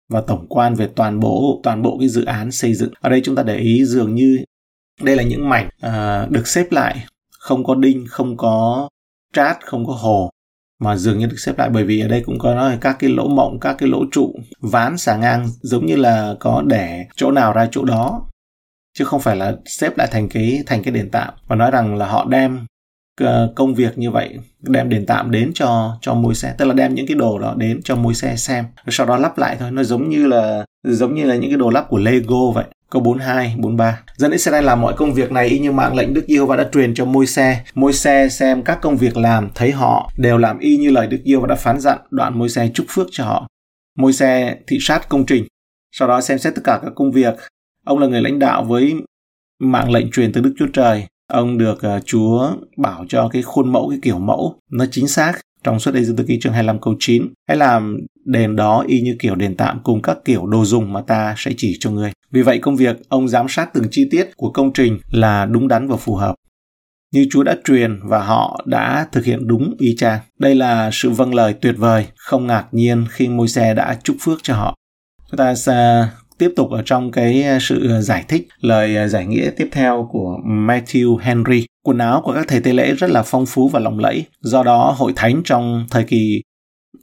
và 0.08 0.20
tổng 0.20 0.46
quan 0.48 0.74
về 0.74 0.88
toàn 0.94 1.20
bộ 1.20 1.60
toàn 1.62 1.82
bộ 1.82 1.96
cái 2.00 2.08
dự 2.08 2.24
án 2.24 2.50
xây 2.50 2.74
dựng. 2.74 2.92
Ở 3.00 3.10
đây 3.10 3.20
chúng 3.24 3.34
ta 3.34 3.42
để 3.42 3.56
ý 3.56 3.84
dường 3.84 4.14
như 4.14 4.38
đây 5.02 5.16
là 5.16 5.22
những 5.22 5.48
mảnh 5.48 5.68
à, 5.80 6.26
được 6.30 6.46
xếp 6.46 6.66
lại. 6.70 7.04
Không 7.38 7.64
có 7.64 7.74
đinh 7.74 8.06
không 8.08 8.36
có 8.36 8.88
trát 9.34 9.66
không 9.66 9.86
có 9.86 9.92
hồ. 9.92 10.30
Mà 10.80 10.96
dường 10.96 11.18
như 11.18 11.26
được 11.26 11.38
xếp 11.38 11.58
lại 11.58 11.68
bởi 11.68 11.84
vì 11.84 12.00
ở 12.00 12.08
đây 12.08 12.22
cũng 12.26 12.38
có 12.38 12.54
nói 12.54 12.78
các 12.80 12.96
cái 12.98 13.10
lỗ 13.10 13.28
mộng 13.28 13.60
các 13.60 13.76
cái 13.78 13.88
lỗ 13.88 14.04
trụ 14.12 14.34
ván 14.60 14.98
xà 14.98 15.16
ngang 15.16 15.48
giống 15.60 15.86
như 15.86 15.96
là 15.96 16.34
có 16.40 16.62
để 16.66 17.06
chỗ 17.16 17.30
nào 17.30 17.52
ra 17.52 17.68
chỗ 17.70 17.84
đó. 17.84 18.22
Chứ 18.98 19.04
không 19.04 19.20
phải 19.20 19.36
là 19.36 19.56
xếp 19.66 19.98
lại 19.98 20.08
thành 20.10 20.28
cái 20.28 20.62
thành 20.66 20.82
cái 20.82 20.94
đền 20.94 21.10
tạm. 21.10 21.34
Và 21.46 21.56
nói 21.56 21.70
rằng 21.70 21.96
là 21.96 22.06
họ 22.06 22.24
đem 22.24 22.66
ờ, 23.20 23.52
công 23.56 23.74
việc 23.74 23.98
như 23.98 24.10
vậy 24.10 24.38
đem 24.60 24.88
đền 24.88 25.06
tạm 25.06 25.30
đến 25.30 25.50
cho 25.54 25.98
cho 26.00 26.14
môi 26.14 26.34
xe. 26.34 26.54
Tức 26.58 26.64
là 26.64 26.74
đem 26.74 26.94
những 26.94 27.06
cái 27.06 27.16
đồ 27.16 27.38
đó 27.38 27.54
đến 27.56 27.80
cho 27.84 27.96
môi 27.96 28.14
xe 28.14 28.36
xem. 28.36 28.64
Sau 28.88 29.06
đó 29.06 29.16
lắp 29.16 29.38
lại 29.38 29.56
thôi. 29.60 29.70
Nó 29.70 29.82
giống 29.82 30.08
như 30.08 30.26
là 30.26 30.64
giống 30.84 31.14
như 31.14 31.24
là 31.24 31.34
những 31.34 31.50
cái 31.50 31.58
đồ 31.58 31.70
lắp 31.70 31.86
của 31.88 31.98
Lego 31.98 32.50
vậy. 32.54 32.64
Câu 32.90 33.02
42, 33.02 33.54
43. 33.58 34.02
Dân 34.16 34.30
Israel 34.30 34.64
làm 34.64 34.80
mọi 34.80 34.94
công 34.96 35.14
việc 35.14 35.32
này 35.32 35.48
y 35.48 35.58
như 35.58 35.72
mạng 35.72 35.94
lệnh 35.94 36.14
Đức 36.14 36.24
Giê-hô-va 36.28 36.56
đã 36.56 36.68
truyền 36.72 36.94
cho 36.94 37.04
môi 37.04 37.26
xe. 37.26 37.64
Môi 37.74 37.92
xe 37.92 38.28
xem 38.28 38.62
các 38.62 38.78
công 38.82 38.96
việc 38.96 39.16
làm, 39.16 39.48
thấy 39.54 39.70
họ 39.72 40.12
đều 40.16 40.38
làm 40.38 40.58
y 40.58 40.76
như 40.76 40.90
lời 40.90 41.06
Đức 41.06 41.18
Giê-hô-va 41.24 41.46
đã 41.46 41.54
phán 41.54 41.80
dặn, 41.80 41.98
đoạn 42.10 42.38
môi 42.38 42.48
xe 42.48 42.70
chúc 42.74 42.86
phước 42.88 43.06
cho 43.10 43.24
họ. 43.24 43.48
Môi 43.98 44.12
xe 44.12 44.56
thị 44.66 44.78
sát 44.80 45.08
công 45.08 45.26
trình, 45.26 45.44
sau 45.92 46.08
đó 46.08 46.20
xem 46.20 46.38
xét 46.38 46.54
tất 46.54 46.62
cả 46.64 46.78
các 46.82 46.92
công 46.94 47.12
việc. 47.12 47.34
Ông 47.84 47.98
là 47.98 48.06
người 48.06 48.22
lãnh 48.22 48.38
đạo 48.38 48.64
với 48.64 48.94
mạng 49.58 49.92
lệnh 49.92 50.10
truyền 50.10 50.32
từ 50.32 50.40
Đức 50.40 50.54
Chúa 50.58 50.68
Trời. 50.72 51.06
Ông 51.32 51.58
được 51.58 51.78
uh, 51.96 52.06
Chúa 52.06 52.52
bảo 52.76 53.04
cho 53.08 53.28
cái 53.32 53.42
khuôn 53.42 53.72
mẫu, 53.72 53.88
cái 53.90 53.98
kiểu 54.02 54.18
mẫu 54.18 54.54
nó 54.70 54.84
chính 54.90 55.08
xác 55.08 55.32
trong 55.64 55.80
suốt 55.80 55.90
đây 55.90 56.04
dân 56.04 56.16
tư 56.16 56.24
ký 56.24 56.38
chương 56.40 56.52
25 56.52 56.80
câu 56.80 56.94
9. 56.98 57.26
Hãy 57.48 57.56
làm 57.56 57.98
đền 58.24 58.56
đó 58.56 58.84
y 58.88 59.00
như 59.00 59.16
kiểu 59.18 59.34
đền 59.34 59.56
tạm 59.56 59.80
cùng 59.82 60.02
các 60.02 60.18
kiểu 60.24 60.46
đồ 60.46 60.64
dùng 60.64 60.92
mà 60.92 61.00
ta 61.00 61.34
sẽ 61.36 61.52
chỉ 61.56 61.76
cho 61.80 61.90
ngươi. 61.90 62.12
Vì 62.30 62.42
vậy 62.42 62.58
công 62.58 62.76
việc 62.76 62.96
ông 63.08 63.28
giám 63.28 63.46
sát 63.48 63.70
từng 63.74 63.84
chi 63.90 64.08
tiết 64.10 64.36
của 64.36 64.50
công 64.50 64.72
trình 64.72 64.98
là 65.10 65.46
đúng 65.46 65.68
đắn 65.68 65.88
và 65.88 65.96
phù 65.96 66.14
hợp. 66.14 66.34
Như 67.12 67.26
Chúa 67.30 67.42
đã 67.42 67.56
truyền 67.64 68.00
và 68.02 68.24
họ 68.24 68.64
đã 68.66 69.06
thực 69.12 69.24
hiện 69.24 69.46
đúng 69.46 69.74
y 69.78 69.96
chang. 69.96 70.20
Đây 70.38 70.54
là 70.54 70.90
sự 70.92 71.10
vâng 71.10 71.34
lời 71.34 71.54
tuyệt 71.60 71.74
vời, 71.78 72.06
không 72.16 72.46
ngạc 72.46 72.66
nhiên 72.72 73.04
khi 73.10 73.28
môi 73.28 73.48
xe 73.48 73.74
đã 73.74 73.98
chúc 74.04 74.16
phước 74.20 74.38
cho 74.42 74.54
họ. 74.54 74.76
Chúng 75.30 75.38
ta 75.38 75.54
sẽ 75.54 76.06
tiếp 76.40 76.52
tục 76.56 76.70
ở 76.70 76.82
trong 76.84 77.12
cái 77.12 77.42
ờ, 77.42 77.58
sự 77.60 77.88
ờ, 77.88 78.00
giải 78.00 78.24
thích 78.28 78.48
lời 78.60 78.96
ờ, 78.96 79.08
giải 79.08 79.26
nghĩa 79.26 79.50
tiếp 79.56 79.68
theo 79.72 80.08
của 80.12 80.38
Matthew 80.46 81.16
Henry. 81.16 81.66
Quần 81.84 81.98
áo 81.98 82.22
của 82.24 82.32
các 82.32 82.48
thầy 82.48 82.60
tế 82.60 82.72
lễ 82.72 82.94
rất 82.94 83.10
là 83.10 83.22
phong 83.22 83.46
phú 83.46 83.68
và 83.68 83.80
lộng 83.80 83.98
lẫy. 83.98 84.24
Do 84.40 84.62
đó, 84.62 84.94
hội 84.98 85.12
thánh 85.16 85.42
trong 85.44 85.86
thời 85.90 86.04
kỳ 86.04 86.42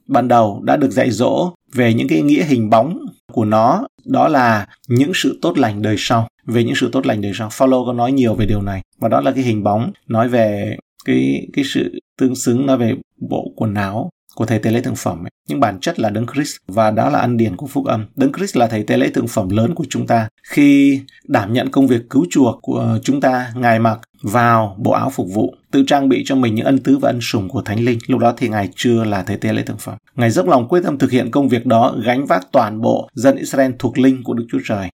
ban 0.07 0.27
đầu 0.27 0.61
đã 0.63 0.77
được 0.77 0.91
dạy 0.91 1.11
dỗ 1.11 1.53
về 1.73 1.93
những 1.93 2.07
cái 2.07 2.21
nghĩa 2.21 2.43
hình 2.43 2.69
bóng 2.69 3.05
của 3.31 3.45
nó 3.45 3.87
đó 4.05 4.27
là 4.27 4.67
những 4.87 5.11
sự 5.13 5.39
tốt 5.41 5.57
lành 5.57 5.81
đời 5.81 5.95
sau 5.97 6.27
về 6.45 6.63
những 6.63 6.75
sự 6.75 6.89
tốt 6.91 7.05
lành 7.05 7.21
đời 7.21 7.31
sau 7.35 7.49
Follow 7.49 7.85
có 7.85 7.93
nói 7.93 8.11
nhiều 8.11 8.35
về 8.35 8.45
điều 8.45 8.61
này 8.61 8.81
và 8.99 9.09
đó 9.09 9.21
là 9.21 9.31
cái 9.31 9.43
hình 9.43 9.63
bóng 9.63 9.91
nói 10.07 10.29
về 10.29 10.77
cái 11.05 11.47
cái 11.53 11.65
sự 11.65 11.99
tương 12.19 12.35
xứng 12.35 12.65
nói 12.65 12.77
về 12.77 12.95
bộ 13.29 13.51
quần 13.55 13.73
áo 13.73 14.09
của 14.37 14.45
thầy 14.45 14.59
tế 14.59 14.71
lễ 14.71 14.81
thượng 14.81 14.95
phẩm 14.95 15.25
ấy. 15.25 15.29
nhưng 15.47 15.59
bản 15.59 15.79
chất 15.79 15.99
là 15.99 16.09
đấng 16.09 16.25
Christ 16.33 16.55
và 16.67 16.91
đó 16.91 17.09
là 17.09 17.19
ân 17.19 17.37
điển 17.37 17.55
của 17.55 17.67
phúc 17.67 17.85
âm. 17.85 18.05
Đấng 18.15 18.33
Christ 18.33 18.57
là 18.57 18.67
thầy 18.67 18.83
tế 18.83 18.97
lễ 18.97 19.09
thượng 19.09 19.27
phẩm 19.27 19.49
lớn 19.49 19.75
của 19.75 19.85
chúng 19.89 20.07
ta. 20.07 20.27
Khi 20.43 21.01
đảm 21.27 21.53
nhận 21.53 21.71
công 21.71 21.87
việc 21.87 22.09
cứu 22.09 22.25
chuộc 22.29 22.59
của 22.61 22.99
chúng 23.03 23.21
ta, 23.21 23.51
ngài 23.55 23.79
mặc 23.79 23.99
vào 24.21 24.75
bộ 24.77 24.91
áo 24.91 25.09
phục 25.09 25.27
vụ, 25.33 25.55
tự 25.71 25.83
trang 25.87 26.09
bị 26.09 26.23
cho 26.25 26.35
mình 26.35 26.55
những 26.55 26.65
ân 26.65 26.79
tứ 26.79 26.97
và 26.97 27.09
ân 27.09 27.19
sủng 27.21 27.49
của 27.49 27.61
thánh 27.61 27.79
linh. 27.79 27.99
Lúc 28.07 28.19
đó 28.19 28.33
thì 28.37 28.49
ngài 28.49 28.69
chưa 28.75 29.03
là 29.03 29.23
thầy 29.23 29.37
tế 29.37 29.53
lễ 29.53 29.63
thượng 29.63 29.77
phẩm. 29.77 29.97
Ngài 30.15 30.29
dốc 30.31 30.47
lòng 30.47 30.67
quyết 30.67 30.81
tâm 30.83 30.97
thực 30.97 31.11
hiện 31.11 31.31
công 31.31 31.49
việc 31.49 31.65
đó, 31.65 31.95
gánh 32.05 32.25
vác 32.25 32.51
toàn 32.51 32.81
bộ 32.81 33.09
dân 33.13 33.35
Israel 33.35 33.71
thuộc 33.79 33.99
linh 33.99 34.23
của 34.23 34.33
Đức 34.33 34.45
Chúa 34.51 34.59
Trời. 34.65 34.89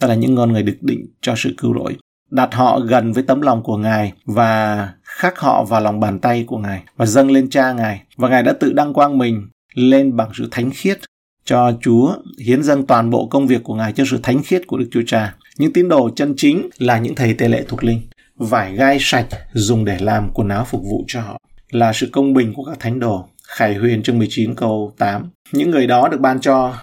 Đó 0.00 0.08
là 0.08 0.14
những 0.14 0.36
con 0.36 0.52
người 0.52 0.62
được 0.62 0.76
định 0.80 1.06
cho 1.20 1.34
sự 1.36 1.54
cứu 1.58 1.74
rỗi 1.74 1.96
đặt 2.30 2.54
họ 2.54 2.80
gần 2.80 3.12
với 3.12 3.22
tấm 3.22 3.40
lòng 3.40 3.62
của 3.62 3.76
Ngài 3.76 4.12
và 4.26 4.88
khắc 5.02 5.38
họ 5.38 5.64
vào 5.64 5.80
lòng 5.80 6.00
bàn 6.00 6.18
tay 6.18 6.44
của 6.46 6.58
Ngài 6.58 6.82
và 6.96 7.06
dâng 7.06 7.30
lên 7.30 7.50
cha 7.50 7.72
Ngài. 7.72 8.02
Và 8.16 8.28
Ngài 8.28 8.42
đã 8.42 8.52
tự 8.52 8.72
đăng 8.72 8.92
quang 8.92 9.18
mình 9.18 9.48
lên 9.74 10.16
bằng 10.16 10.30
sự 10.34 10.48
thánh 10.50 10.70
khiết 10.70 10.98
cho 11.44 11.72
Chúa, 11.80 12.14
hiến 12.46 12.62
dâng 12.62 12.86
toàn 12.86 13.10
bộ 13.10 13.28
công 13.30 13.46
việc 13.46 13.64
của 13.64 13.74
Ngài 13.74 13.92
cho 13.92 14.04
sự 14.10 14.18
thánh 14.22 14.42
khiết 14.42 14.66
của 14.66 14.78
Đức 14.78 14.88
Chúa 14.90 15.02
Cha. 15.06 15.34
Những 15.58 15.72
tín 15.72 15.88
đồ 15.88 16.10
chân 16.16 16.34
chính 16.36 16.68
là 16.78 16.98
những 16.98 17.14
thầy 17.14 17.34
tế 17.34 17.48
lễ 17.48 17.64
thuộc 17.68 17.84
linh. 17.84 18.00
Vải 18.36 18.74
gai 18.74 18.98
sạch 19.00 19.26
dùng 19.52 19.84
để 19.84 19.98
làm 20.00 20.30
quần 20.34 20.48
áo 20.48 20.64
phục 20.64 20.82
vụ 20.82 21.04
cho 21.06 21.20
họ 21.20 21.38
là 21.70 21.92
sự 21.92 22.08
công 22.12 22.34
bình 22.34 22.54
của 22.54 22.64
các 22.64 22.80
thánh 22.80 23.00
đồ. 23.00 23.28
Khải 23.48 23.74
huyền 23.74 24.02
chương 24.02 24.18
19 24.18 24.54
câu 24.54 24.94
8. 24.98 25.30
Những 25.52 25.70
người 25.70 25.86
đó 25.86 26.08
được 26.08 26.20
ban 26.20 26.40
cho 26.40 26.74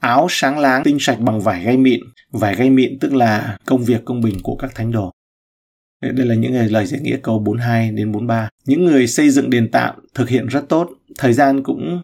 áo 0.00 0.26
sáng 0.30 0.58
láng 0.58 0.82
tinh 0.84 0.96
sạch 1.00 1.20
bằng 1.20 1.40
vải 1.40 1.64
gai 1.64 1.76
mịn. 1.76 2.00
Vải 2.32 2.54
gai 2.54 2.70
mịn 2.70 2.98
tức 2.98 3.14
là 3.14 3.58
công 3.64 3.84
việc 3.84 4.04
công 4.04 4.20
bình 4.20 4.38
của 4.42 4.56
các 4.56 4.74
thánh 4.74 4.92
đồ. 4.92 5.10
Đây 6.02 6.26
là 6.26 6.34
những 6.34 6.72
lời 6.72 6.86
giải 6.86 7.00
nghĩa 7.00 7.16
câu 7.22 7.38
42 7.38 7.90
đến 7.90 8.12
43. 8.12 8.48
Những 8.64 8.84
người 8.84 9.06
xây 9.06 9.30
dựng 9.30 9.50
đền 9.50 9.70
tạm 9.70 9.94
thực 10.14 10.28
hiện 10.28 10.46
rất 10.46 10.68
tốt. 10.68 10.90
Thời 11.18 11.32
gian 11.32 11.62
cũng 11.62 12.00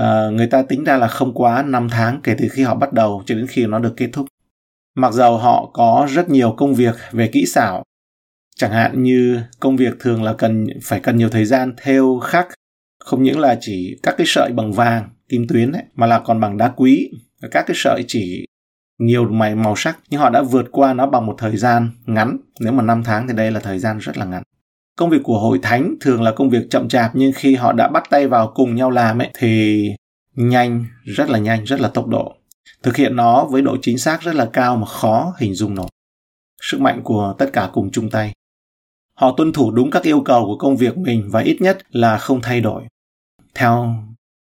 uh, 0.00 0.32
người 0.32 0.46
ta 0.46 0.62
tính 0.62 0.84
ra 0.84 0.96
là 0.96 1.08
không 1.08 1.34
quá 1.34 1.62
5 1.62 1.88
tháng 1.90 2.20
kể 2.22 2.36
từ 2.38 2.48
khi 2.48 2.62
họ 2.62 2.74
bắt 2.74 2.92
đầu 2.92 3.22
cho 3.26 3.34
đến 3.34 3.46
khi 3.46 3.66
nó 3.66 3.78
được 3.78 3.94
kết 3.96 4.08
thúc. 4.12 4.26
Mặc 4.96 5.12
dầu 5.12 5.38
họ 5.38 5.70
có 5.72 6.08
rất 6.10 6.30
nhiều 6.30 6.54
công 6.56 6.74
việc 6.74 6.94
về 7.12 7.28
kỹ 7.32 7.46
xảo, 7.46 7.84
chẳng 8.56 8.72
hạn 8.72 9.02
như 9.02 9.40
công 9.60 9.76
việc 9.76 9.94
thường 10.00 10.22
là 10.22 10.32
cần 10.32 10.66
phải 10.82 11.00
cần 11.00 11.16
nhiều 11.16 11.28
thời 11.28 11.44
gian 11.44 11.74
theo 11.82 12.18
khắc, 12.18 12.48
không 13.04 13.22
những 13.22 13.38
là 13.38 13.58
chỉ 13.60 13.98
các 14.02 14.14
cái 14.18 14.26
sợi 14.26 14.52
bằng 14.52 14.72
vàng, 14.72 15.10
kim 15.28 15.46
tuyến 15.48 15.72
ấy, 15.72 15.82
mà 15.94 16.06
là 16.06 16.18
còn 16.18 16.40
bằng 16.40 16.56
đá 16.56 16.68
quý, 16.68 17.10
các 17.50 17.64
cái 17.66 17.74
sợi 17.74 18.04
chỉ 18.08 18.46
nhiều 19.00 19.28
mày 19.28 19.54
màu 19.54 19.74
sắc, 19.76 19.98
nhưng 20.10 20.20
họ 20.20 20.30
đã 20.30 20.42
vượt 20.42 20.66
qua 20.72 20.94
nó 20.94 21.06
bằng 21.06 21.26
một 21.26 21.34
thời 21.38 21.56
gian 21.56 21.90
ngắn. 22.06 22.36
Nếu 22.60 22.72
mà 22.72 22.82
5 22.82 23.02
tháng 23.04 23.28
thì 23.28 23.34
đây 23.34 23.50
là 23.50 23.60
thời 23.60 23.78
gian 23.78 23.98
rất 23.98 24.18
là 24.18 24.24
ngắn. 24.24 24.42
Công 24.96 25.10
việc 25.10 25.22
của 25.22 25.38
hội 25.38 25.58
thánh 25.62 25.94
thường 26.00 26.22
là 26.22 26.32
công 26.32 26.50
việc 26.50 26.70
chậm 26.70 26.88
chạp, 26.88 27.10
nhưng 27.14 27.32
khi 27.34 27.54
họ 27.54 27.72
đã 27.72 27.88
bắt 27.88 28.04
tay 28.10 28.28
vào 28.28 28.52
cùng 28.54 28.74
nhau 28.74 28.90
làm 28.90 29.18
ấy, 29.18 29.30
thì 29.38 29.84
nhanh, 30.34 30.84
rất 31.04 31.30
là 31.30 31.38
nhanh, 31.38 31.64
rất 31.64 31.80
là 31.80 31.88
tốc 31.88 32.06
độ. 32.06 32.34
Thực 32.82 32.96
hiện 32.96 33.16
nó 33.16 33.44
với 33.44 33.62
độ 33.62 33.76
chính 33.82 33.98
xác 33.98 34.22
rất 34.22 34.34
là 34.34 34.48
cao 34.52 34.76
mà 34.76 34.86
khó 34.86 35.34
hình 35.38 35.54
dung 35.54 35.74
nổi. 35.74 35.88
Sức 36.62 36.80
mạnh 36.80 37.00
của 37.04 37.34
tất 37.38 37.50
cả 37.52 37.70
cùng 37.72 37.90
chung 37.90 38.10
tay. 38.10 38.32
Họ 39.14 39.34
tuân 39.36 39.52
thủ 39.52 39.70
đúng 39.70 39.90
các 39.90 40.02
yêu 40.02 40.20
cầu 40.20 40.44
của 40.46 40.56
công 40.56 40.76
việc 40.76 40.98
mình 40.98 41.28
và 41.30 41.40
ít 41.40 41.56
nhất 41.60 41.78
là 41.90 42.18
không 42.18 42.40
thay 42.42 42.60
đổi. 42.60 42.82
Theo 43.54 43.94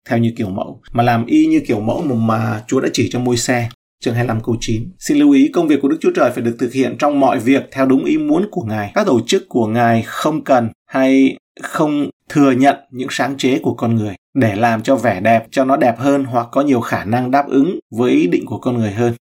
theo 0.09 0.19
như 0.19 0.33
kiểu 0.37 0.49
mẫu. 0.49 0.81
Mà 0.91 1.03
làm 1.03 1.25
y 1.25 1.45
như 1.45 1.61
kiểu 1.67 1.79
mẫu 1.79 2.01
mà 2.01 2.63
Chúa 2.67 2.79
đã 2.79 2.89
chỉ 2.93 3.09
cho 3.11 3.19
môi 3.19 3.37
xe 3.37 3.69
chương 4.03 4.13
25 4.13 4.43
câu 4.43 4.55
9. 4.59 4.91
Xin 4.99 5.17
lưu 5.17 5.31
ý 5.31 5.47
công 5.53 5.67
việc 5.67 5.81
của 5.81 5.87
Đức 5.87 5.97
Chúa 6.01 6.11
Trời 6.15 6.31
phải 6.31 6.43
được 6.43 6.55
thực 6.59 6.73
hiện 6.73 6.95
trong 6.99 7.19
mọi 7.19 7.39
việc 7.39 7.63
theo 7.71 7.85
đúng 7.85 8.05
ý 8.05 8.17
muốn 8.17 8.47
của 8.51 8.61
Ngài. 8.61 8.91
Các 8.95 9.07
tổ 9.07 9.21
chức 9.27 9.49
của 9.49 9.67
Ngài 9.67 10.03
không 10.05 10.43
cần 10.43 10.69
hay 10.85 11.37
không 11.61 12.09
thừa 12.29 12.51
nhận 12.51 12.75
những 12.91 13.07
sáng 13.11 13.37
chế 13.37 13.59
của 13.63 13.73
con 13.73 13.95
người 13.95 14.15
để 14.33 14.55
làm 14.55 14.83
cho 14.83 14.95
vẻ 14.95 15.19
đẹp 15.19 15.47
cho 15.51 15.65
nó 15.65 15.77
đẹp 15.77 15.95
hơn 15.97 16.23
hoặc 16.23 16.47
có 16.51 16.61
nhiều 16.61 16.81
khả 16.81 17.05
năng 17.05 17.31
đáp 17.31 17.47
ứng 17.47 17.79
với 17.91 18.11
ý 18.11 18.27
định 18.27 18.45
của 18.45 18.57
con 18.57 18.77
người 18.77 18.91
hơn. 18.91 19.13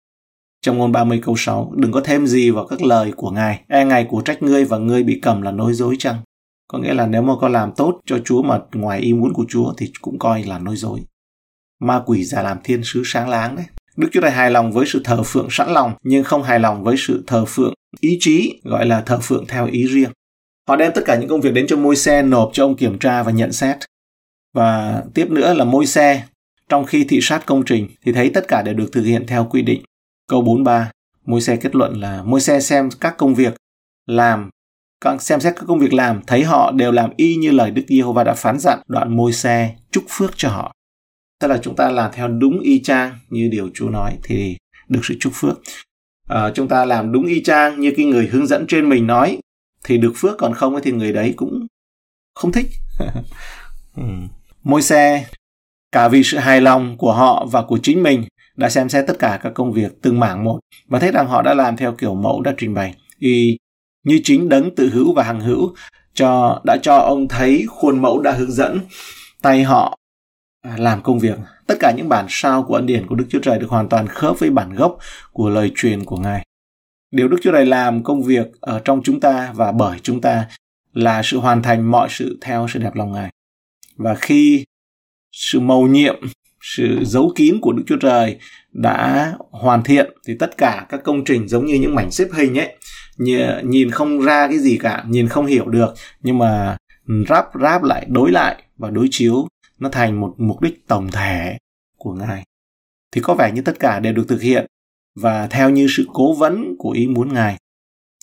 Trong 0.63 0.79
ngôn 0.79 0.93
30 0.93 1.21
câu 1.23 1.35
6, 1.39 1.73
đừng 1.77 1.93
có 1.93 2.01
thêm 2.05 2.27
gì 2.27 2.51
vào 2.51 2.67
các 2.67 2.83
lời 2.83 3.13
của 3.17 3.31
Ngài. 3.31 3.61
E 3.69 3.85
Ngài 3.85 4.05
của 4.05 4.23
trách 4.25 4.43
ngươi 4.43 4.65
và 4.65 4.79
ngươi 4.79 5.03
bị 5.03 5.19
cầm 5.23 5.43
là 5.43 5.51
nói 5.51 5.75
dối 5.75 5.97
chăng? 5.99 6.17
Có 6.69 6.79
nghĩa 6.79 6.95
là 6.95 7.07
nếu 7.07 7.23
mà 7.23 7.33
con 7.41 7.53
làm 7.53 7.73
tốt 7.77 8.01
cho 8.07 8.19
Chúa 8.25 8.43
mà 8.43 8.61
ngoài 8.73 9.01
ý 9.01 9.13
muốn 9.13 9.33
của 9.33 9.45
Chúa 9.49 9.75
thì 9.77 9.93
cũng 10.01 10.19
coi 10.19 10.43
là 10.45 10.59
nói 10.59 10.77
dối. 10.77 11.01
Ma 11.81 12.03
quỷ 12.07 12.25
giả 12.25 12.43
làm 12.43 12.59
thiên 12.65 12.81
sứ 12.85 13.03
sáng 13.05 13.29
láng 13.29 13.57
đấy. 13.57 13.67
Đức 14.01 14.09
Chúa 14.13 14.21
Trời 14.21 14.31
hài 14.31 14.51
lòng 14.51 14.73
với 14.73 14.87
sự 14.87 15.01
thờ 15.05 15.23
phượng 15.23 15.49
sẵn 15.51 15.71
lòng 15.71 15.93
nhưng 16.03 16.25
không 16.25 16.43
hài 16.43 16.61
lòng 16.61 16.85
với 16.85 16.97
sự 16.99 17.25
thờ 17.27 17.45
phượng 17.49 17.75
ý 18.01 18.17
chí 18.21 18.61
gọi 18.65 18.87
là 18.87 19.01
thờ 19.01 19.19
phượng 19.23 19.47
theo 19.47 19.67
ý 19.67 19.87
riêng. 19.87 20.11
Họ 20.69 20.77
đem 20.77 20.93
tất 20.95 21.03
cả 21.07 21.17
những 21.17 21.29
công 21.29 21.41
việc 21.41 21.53
đến 21.53 21.67
cho 21.69 21.77
môi 21.77 21.97
xe 21.97 22.23
nộp 22.23 22.51
cho 22.53 22.65
ông 22.65 22.77
kiểm 22.77 22.99
tra 22.99 23.23
và 23.23 23.33
nhận 23.33 23.53
xét. 23.53 23.77
Và 24.55 25.03
tiếp 25.15 25.31
nữa 25.31 25.55
là 25.55 25.65
môi 25.65 25.87
xe 25.87 26.23
trong 26.69 26.85
khi 26.85 27.05
thị 27.05 27.19
sát 27.23 27.47
công 27.47 27.65
trình 27.65 27.89
thì 28.05 28.13
thấy 28.13 28.31
tất 28.35 28.49
cả 28.49 28.63
đều 28.63 28.75
được 28.75 28.93
thực 28.93 29.03
hiện 29.03 29.27
theo 29.27 29.47
quy 29.51 29.63
định. 29.63 29.83
Câu 30.29 30.43
43, 30.43 30.91
môi 31.27 31.41
xe 31.41 31.57
kết 31.57 31.75
luận 31.75 32.01
là 32.01 32.23
môi 32.23 32.41
xe 32.41 32.61
xem 32.61 32.89
các 33.01 33.17
công 33.17 33.35
việc 33.35 33.55
làm 34.07 34.51
các 35.05 35.23
xem 35.23 35.41
xét 35.41 35.55
các 35.57 35.65
công 35.69 35.79
việc 35.79 35.93
làm 35.93 36.21
thấy 36.27 36.45
họ 36.45 36.73
đều 36.73 36.93
làm 36.93 37.11
y 37.17 37.35
như 37.35 37.51
lời 37.51 37.71
Đức 37.71 37.83
Giê-hô-va 37.89 38.25
đã 38.25 38.35
phán 38.35 38.59
dặn 38.59 38.79
đoạn 38.87 39.17
môi 39.17 39.33
xe 39.33 39.75
chúc 39.91 40.05
phước 40.09 40.31
cho 40.37 40.49
họ 40.49 40.73
tức 41.41 41.49
là 41.49 41.59
chúng 41.63 41.77
ta 41.77 41.91
làm 41.91 42.11
theo 42.15 42.29
đúng 42.29 42.61
y 42.61 42.83
chang 42.83 43.19
như 43.31 43.49
điều 43.53 43.71
Chúa 43.75 43.89
nói 43.89 44.19
thì 44.23 44.57
được 44.89 45.01
sự 45.03 45.15
chúc 45.21 45.33
phước. 45.37 45.61
À, 46.29 46.51
chúng 46.55 46.69
ta 46.69 46.85
làm 46.85 47.13
đúng 47.13 47.27
y 47.27 47.43
chang 47.43 47.81
như 47.81 47.93
cái 47.97 48.07
người 48.07 48.27
hướng 48.27 48.47
dẫn 48.47 48.67
trên 48.67 48.89
mình 48.89 49.07
nói 49.07 49.39
thì 49.85 49.99
được 49.99 50.13
phước 50.17 50.39
còn 50.39 50.55
không 50.55 50.81
thì 50.83 50.93
người 50.93 51.13
đấy 51.13 51.35
cũng 51.37 51.67
không 52.35 52.53
thích. 52.53 52.67
Ừ. 53.97 54.03
Môi 54.63 54.83
xe 54.83 55.27
cả 55.93 56.09
vì 56.09 56.23
sự 56.23 56.39
hài 56.39 56.61
lòng 56.61 56.97
của 56.99 57.13
họ 57.13 57.47
và 57.51 57.63
của 57.63 57.79
chính 57.83 58.03
mình 58.03 58.25
đã 58.57 58.71
xem 58.71 58.89
xét 58.89 59.05
tất 59.07 59.19
cả 59.19 59.41
các 59.43 59.53
công 59.55 59.73
việc 59.73 59.93
từng 60.03 60.21
mảng 60.21 60.45
một 60.45 60.59
và 60.89 60.99
thấy 60.99 61.13
rằng 61.13 61.29
họ 61.29 61.43
đã 61.43 61.55
làm 61.55 61.77
theo 61.77 61.93
kiểu 61.93 62.15
mẫu 62.15 62.43
đã 62.43 62.55
trình 62.59 62.75
bày. 62.75 62.95
Y 63.19 63.57
như 64.05 64.21
chính 64.25 64.49
đấng 64.49 64.75
tự 64.75 64.91
hữu 64.93 65.15
và 65.15 65.23
hằng 65.23 65.41
hữu 65.41 65.75
cho 66.15 66.61
đã 66.65 66.77
cho 66.83 66.97
ông 66.97 67.29
thấy 67.29 67.67
khuôn 67.69 68.03
mẫu 68.03 68.21
đã 68.21 68.33
hướng 68.33 68.53
dẫn 68.53 68.81
tay 69.43 69.63
họ 69.63 70.00
À, 70.63 70.77
làm 70.79 71.03
công 71.03 71.19
việc. 71.19 71.39
Tất 71.67 71.75
cả 71.81 71.93
những 71.97 72.09
bản 72.09 72.27
sao 72.29 72.63
của 72.63 72.75
ân 72.75 72.87
điển 72.87 73.07
của 73.07 73.15
Đức 73.15 73.25
Chúa 73.31 73.39
Trời 73.43 73.59
được 73.59 73.71
hoàn 73.71 73.89
toàn 73.89 74.07
khớp 74.07 74.39
với 74.39 74.51
bản 74.51 74.75
gốc 74.75 74.99
của 75.33 75.49
lời 75.49 75.73
truyền 75.75 76.05
của 76.05 76.17
Ngài. 76.17 76.47
Điều 77.11 77.29
Đức 77.29 77.37
Chúa 77.43 77.53
Trời 77.53 77.67
làm 77.67 78.03
công 78.03 78.23
việc 78.23 78.47
ở 78.61 78.81
trong 78.85 79.03
chúng 79.03 79.21
ta 79.21 79.53
và 79.55 79.73
bởi 79.73 79.99
chúng 80.03 80.21
ta 80.21 80.47
là 80.93 81.23
sự 81.23 81.39
hoàn 81.39 81.63
thành 81.63 81.91
mọi 81.91 82.09
sự 82.11 82.39
theo 82.41 82.67
sự 82.69 82.79
đẹp 82.79 82.95
lòng 82.95 83.13
Ngài. 83.13 83.31
Và 83.97 84.15
khi 84.15 84.65
sự 85.33 85.61
mầu 85.61 85.87
nhiệm, 85.87 86.21
sự 86.61 87.05
giấu 87.05 87.33
kín 87.37 87.59
của 87.61 87.73
Đức 87.73 87.83
Chúa 87.87 87.97
Trời 87.97 88.39
đã 88.73 89.33
hoàn 89.51 89.83
thiện 89.83 90.13
thì 90.27 90.37
tất 90.39 90.57
cả 90.57 90.87
các 90.89 91.01
công 91.05 91.25
trình 91.25 91.49
giống 91.49 91.67
như 91.67 91.75
những 91.75 91.95
mảnh 91.95 92.11
xếp 92.11 92.29
hình 92.33 92.59
ấy 92.59 92.77
nhìn 93.65 93.91
không 93.91 94.21
ra 94.21 94.49
cái 94.49 94.59
gì 94.59 94.79
cả 94.79 95.05
nhìn 95.09 95.29
không 95.29 95.47
hiểu 95.47 95.67
được 95.67 95.95
nhưng 96.23 96.39
mà 96.39 96.77
ráp 97.29 97.45
ráp 97.63 97.83
lại 97.83 98.07
đối 98.09 98.31
lại 98.31 98.63
và 98.77 98.91
đối 98.91 99.09
chiếu 99.11 99.49
nó 99.81 99.89
thành 99.89 100.21
một 100.21 100.35
mục 100.39 100.61
đích 100.61 100.87
tổng 100.89 101.11
thể 101.11 101.59
của 101.97 102.13
ngài. 102.13 102.45
Thì 103.13 103.21
có 103.21 103.35
vẻ 103.35 103.53
như 103.53 103.63
tất 103.63 103.79
cả 103.81 104.01
đều 104.01 104.13
được 104.13 104.25
thực 104.29 104.43
hiện 104.43 104.67
và 105.15 105.47
theo 105.47 105.71
như 105.71 105.87
sự 105.97 106.07
cố 106.13 106.33
vấn 106.33 106.77
của 106.79 106.91
ý 106.91 107.07
muốn 107.07 107.35
ngài 107.35 107.57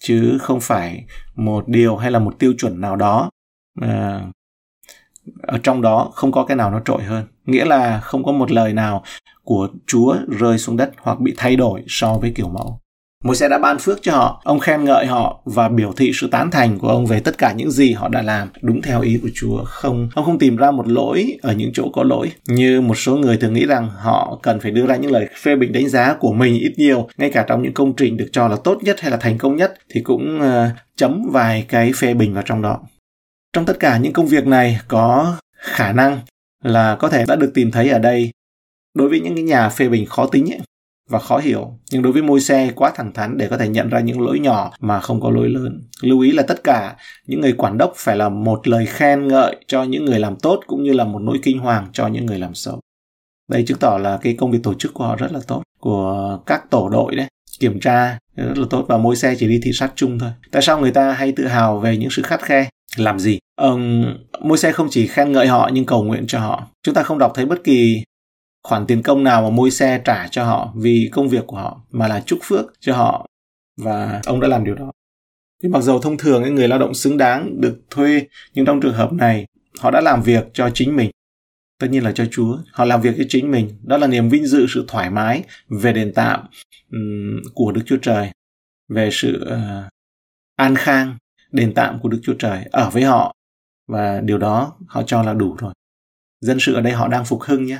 chứ 0.01 0.37
không 0.41 0.59
phải 0.61 1.05
một 1.35 1.67
điều 1.67 1.97
hay 1.97 2.11
là 2.11 2.19
một 2.19 2.39
tiêu 2.39 2.53
chuẩn 2.57 2.81
nào 2.81 2.95
đó 2.95 3.29
à, 3.81 4.21
ở 5.41 5.59
trong 5.63 5.81
đó 5.81 6.11
không 6.13 6.31
có 6.31 6.45
cái 6.45 6.57
nào 6.57 6.71
nó 6.71 6.81
trội 6.85 7.03
hơn. 7.03 7.25
Nghĩa 7.45 7.65
là 7.65 7.99
không 7.99 8.23
có 8.23 8.31
một 8.31 8.51
lời 8.51 8.73
nào 8.73 9.03
của 9.43 9.69
chúa 9.87 10.15
rơi 10.27 10.57
xuống 10.57 10.77
đất 10.77 10.91
hoặc 10.97 11.19
bị 11.19 11.33
thay 11.37 11.55
đổi 11.55 11.83
so 11.87 12.13
với 12.13 12.31
kiểu 12.35 12.49
mẫu 12.49 12.79
môi 13.23 13.35
xe 13.35 13.49
đã 13.49 13.57
ban 13.57 13.79
phước 13.79 13.99
cho 14.01 14.11
họ, 14.11 14.41
ông 14.43 14.59
khen 14.59 14.85
ngợi 14.85 15.05
họ 15.05 15.41
và 15.45 15.69
biểu 15.69 15.93
thị 15.93 16.11
sự 16.13 16.27
tán 16.31 16.51
thành 16.51 16.79
của 16.79 16.87
ông 16.87 17.05
về 17.05 17.19
tất 17.19 17.37
cả 17.37 17.53
những 17.53 17.71
gì 17.71 17.91
họ 17.91 18.07
đã 18.07 18.21
làm 18.21 18.49
đúng 18.61 18.81
theo 18.81 19.01
ý 19.01 19.19
của 19.21 19.29
Chúa. 19.35 19.63
Không, 19.63 20.09
ông 20.15 20.25
không 20.25 20.39
tìm 20.39 20.55
ra 20.55 20.71
một 20.71 20.87
lỗi 20.87 21.37
ở 21.41 21.53
những 21.53 21.71
chỗ 21.73 21.89
có 21.93 22.03
lỗi. 22.03 22.31
Như 22.47 22.81
một 22.81 22.95
số 22.97 23.15
người 23.15 23.37
thường 23.37 23.53
nghĩ 23.53 23.65
rằng 23.65 23.89
họ 23.89 24.39
cần 24.43 24.59
phải 24.59 24.71
đưa 24.71 24.85
ra 24.87 24.95
những 24.95 25.11
lời 25.11 25.27
phê 25.43 25.55
bình 25.55 25.71
đánh 25.71 25.89
giá 25.89 26.15
của 26.19 26.33
mình 26.33 26.59
ít 26.59 26.73
nhiều, 26.77 27.07
ngay 27.17 27.29
cả 27.29 27.45
trong 27.47 27.61
những 27.61 27.73
công 27.73 27.95
trình 27.95 28.17
được 28.17 28.29
cho 28.31 28.47
là 28.47 28.55
tốt 28.63 28.77
nhất 28.83 28.99
hay 29.01 29.11
là 29.11 29.17
thành 29.17 29.37
công 29.37 29.55
nhất 29.55 29.73
thì 29.89 30.01
cũng 30.01 30.39
uh, 30.41 30.77
chấm 30.95 31.29
vài 31.31 31.65
cái 31.67 31.91
phê 31.95 32.13
bình 32.13 32.33
vào 32.33 32.43
trong 32.45 32.61
đó. 32.61 32.79
Trong 33.53 33.65
tất 33.65 33.79
cả 33.79 33.97
những 33.97 34.13
công 34.13 34.27
việc 34.27 34.47
này 34.47 34.79
có 34.87 35.37
khả 35.57 35.91
năng 35.91 36.19
là 36.63 36.95
có 36.95 37.09
thể 37.09 37.25
đã 37.27 37.35
được 37.35 37.51
tìm 37.53 37.71
thấy 37.71 37.89
ở 37.89 37.99
đây 37.99 38.31
đối 38.95 39.09
với 39.09 39.19
những 39.19 39.35
cái 39.35 39.43
nhà 39.43 39.69
phê 39.69 39.89
bình 39.89 40.05
khó 40.05 40.27
tính 40.27 40.51
ấy, 40.51 40.59
và 41.07 41.19
khó 41.19 41.37
hiểu. 41.37 41.79
Nhưng 41.91 42.01
đối 42.01 42.13
với 42.13 42.21
môi 42.21 42.41
xe 42.41 42.71
quá 42.75 42.91
thẳng 42.95 43.13
thắn 43.13 43.37
để 43.37 43.47
có 43.47 43.57
thể 43.57 43.67
nhận 43.67 43.89
ra 43.89 43.99
những 43.99 44.21
lỗi 44.21 44.39
nhỏ 44.39 44.71
mà 44.79 44.99
không 44.99 45.21
có 45.21 45.29
lỗi 45.29 45.49
lớn. 45.49 45.81
Lưu 46.01 46.19
ý 46.19 46.31
là 46.31 46.43
tất 46.43 46.63
cả 46.63 46.95
những 47.27 47.41
người 47.41 47.53
quản 47.53 47.77
đốc 47.77 47.93
phải 47.95 48.15
là 48.15 48.29
một 48.29 48.67
lời 48.67 48.85
khen 48.85 49.27
ngợi 49.27 49.55
cho 49.67 49.83
những 49.83 50.05
người 50.05 50.19
làm 50.19 50.35
tốt 50.35 50.59
cũng 50.67 50.83
như 50.83 50.93
là 50.93 51.03
một 51.03 51.19
nỗi 51.19 51.39
kinh 51.43 51.59
hoàng 51.59 51.87
cho 51.93 52.07
những 52.07 52.25
người 52.25 52.39
làm 52.39 52.53
xấu. 52.53 52.79
Đây 53.51 53.63
chứng 53.67 53.77
tỏ 53.77 53.97
là 53.97 54.17
cái 54.21 54.33
công 54.33 54.51
việc 54.51 54.59
tổ 54.63 54.73
chức 54.73 54.93
của 54.93 55.03
họ 55.03 55.15
rất 55.15 55.31
là 55.31 55.39
tốt, 55.47 55.63
của 55.79 56.39
các 56.45 56.71
tổ 56.71 56.89
đội 56.89 57.15
đấy 57.15 57.27
kiểm 57.59 57.79
tra 57.79 58.17
rất 58.35 58.57
là 58.57 58.65
tốt 58.69 58.85
và 58.87 58.97
môi 58.97 59.15
xe 59.15 59.35
chỉ 59.39 59.47
đi 59.47 59.59
thị 59.63 59.71
sát 59.73 59.91
chung 59.95 60.19
thôi. 60.19 60.29
Tại 60.51 60.61
sao 60.61 60.79
người 60.79 60.91
ta 60.91 61.11
hay 61.11 61.31
tự 61.31 61.47
hào 61.47 61.79
về 61.79 61.97
những 61.97 62.09
sự 62.09 62.21
khắt 62.21 62.41
khe? 62.41 62.69
Làm 62.97 63.19
gì? 63.19 63.39
Um, 63.61 64.05
môi 64.41 64.57
xe 64.57 64.71
không 64.71 64.87
chỉ 64.89 65.07
khen 65.07 65.31
ngợi 65.31 65.47
họ 65.47 65.69
nhưng 65.73 65.85
cầu 65.85 66.03
nguyện 66.03 66.25
cho 66.27 66.39
họ. 66.39 66.67
Chúng 66.83 66.95
ta 66.95 67.03
không 67.03 67.19
đọc 67.19 67.31
thấy 67.35 67.45
bất 67.45 67.63
kỳ 67.63 68.03
khoản 68.67 68.85
tiền 68.87 69.03
công 69.03 69.23
nào 69.23 69.41
mà 69.41 69.49
môi 69.49 69.71
xe 69.71 70.01
trả 70.05 70.27
cho 70.27 70.43
họ 70.43 70.73
vì 70.75 71.09
công 71.11 71.29
việc 71.29 71.43
của 71.47 71.57
họ 71.57 71.81
mà 71.91 72.07
là 72.07 72.23
chúc 72.25 72.39
phước 72.43 72.65
cho 72.79 72.95
họ 72.95 73.27
và 73.77 74.21
ông 74.25 74.39
đã 74.39 74.47
làm 74.47 74.63
điều 74.63 74.75
đó. 74.75 74.91
Thì 75.63 75.69
mặc 75.69 75.81
dù 75.81 75.99
thông 75.99 76.17
thường 76.17 76.43
những 76.43 76.55
người 76.55 76.67
lao 76.67 76.79
động 76.79 76.93
xứng 76.93 77.17
đáng 77.17 77.61
được 77.61 77.79
thuê 77.89 78.27
nhưng 78.53 78.65
trong 78.65 78.81
trường 78.81 78.93
hợp 78.93 79.13
này 79.13 79.45
họ 79.79 79.91
đã 79.91 80.01
làm 80.01 80.21
việc 80.21 80.45
cho 80.53 80.69
chính 80.73 80.95
mình. 80.95 81.11
Tất 81.79 81.87
nhiên 81.89 82.03
là 82.03 82.11
cho 82.11 82.25
Chúa. 82.31 82.57
Họ 82.71 82.85
làm 82.85 83.01
việc 83.01 83.15
cho 83.17 83.23
chính 83.29 83.51
mình. 83.51 83.69
Đó 83.83 83.97
là 83.97 84.07
niềm 84.07 84.29
vinh 84.29 84.45
dự 84.45 84.65
sự 84.69 84.85
thoải 84.87 85.09
mái 85.09 85.43
về 85.69 85.93
đền 85.93 86.13
tạm 86.15 86.39
um, 86.91 87.41
của 87.53 87.71
Đức 87.71 87.81
Chúa 87.85 87.97
Trời 88.01 88.31
về 88.89 89.09
sự 89.11 89.47
uh, 89.53 89.91
an 90.55 90.75
khang 90.75 91.17
đền 91.51 91.73
tạm 91.73 91.99
của 91.99 92.09
Đức 92.09 92.19
Chúa 92.23 92.35
Trời 92.39 92.65
ở 92.71 92.89
với 92.89 93.03
họ. 93.03 93.33
Và 93.87 94.21
điều 94.21 94.37
đó 94.37 94.77
họ 94.87 95.03
cho 95.03 95.23
là 95.23 95.33
đủ 95.33 95.55
rồi. 95.59 95.73
Dân 96.41 96.57
sự 96.59 96.73
ở 96.73 96.81
đây 96.81 96.93
họ 96.93 97.07
đang 97.07 97.25
phục 97.25 97.41
hưng 97.41 97.65
nhé 97.65 97.79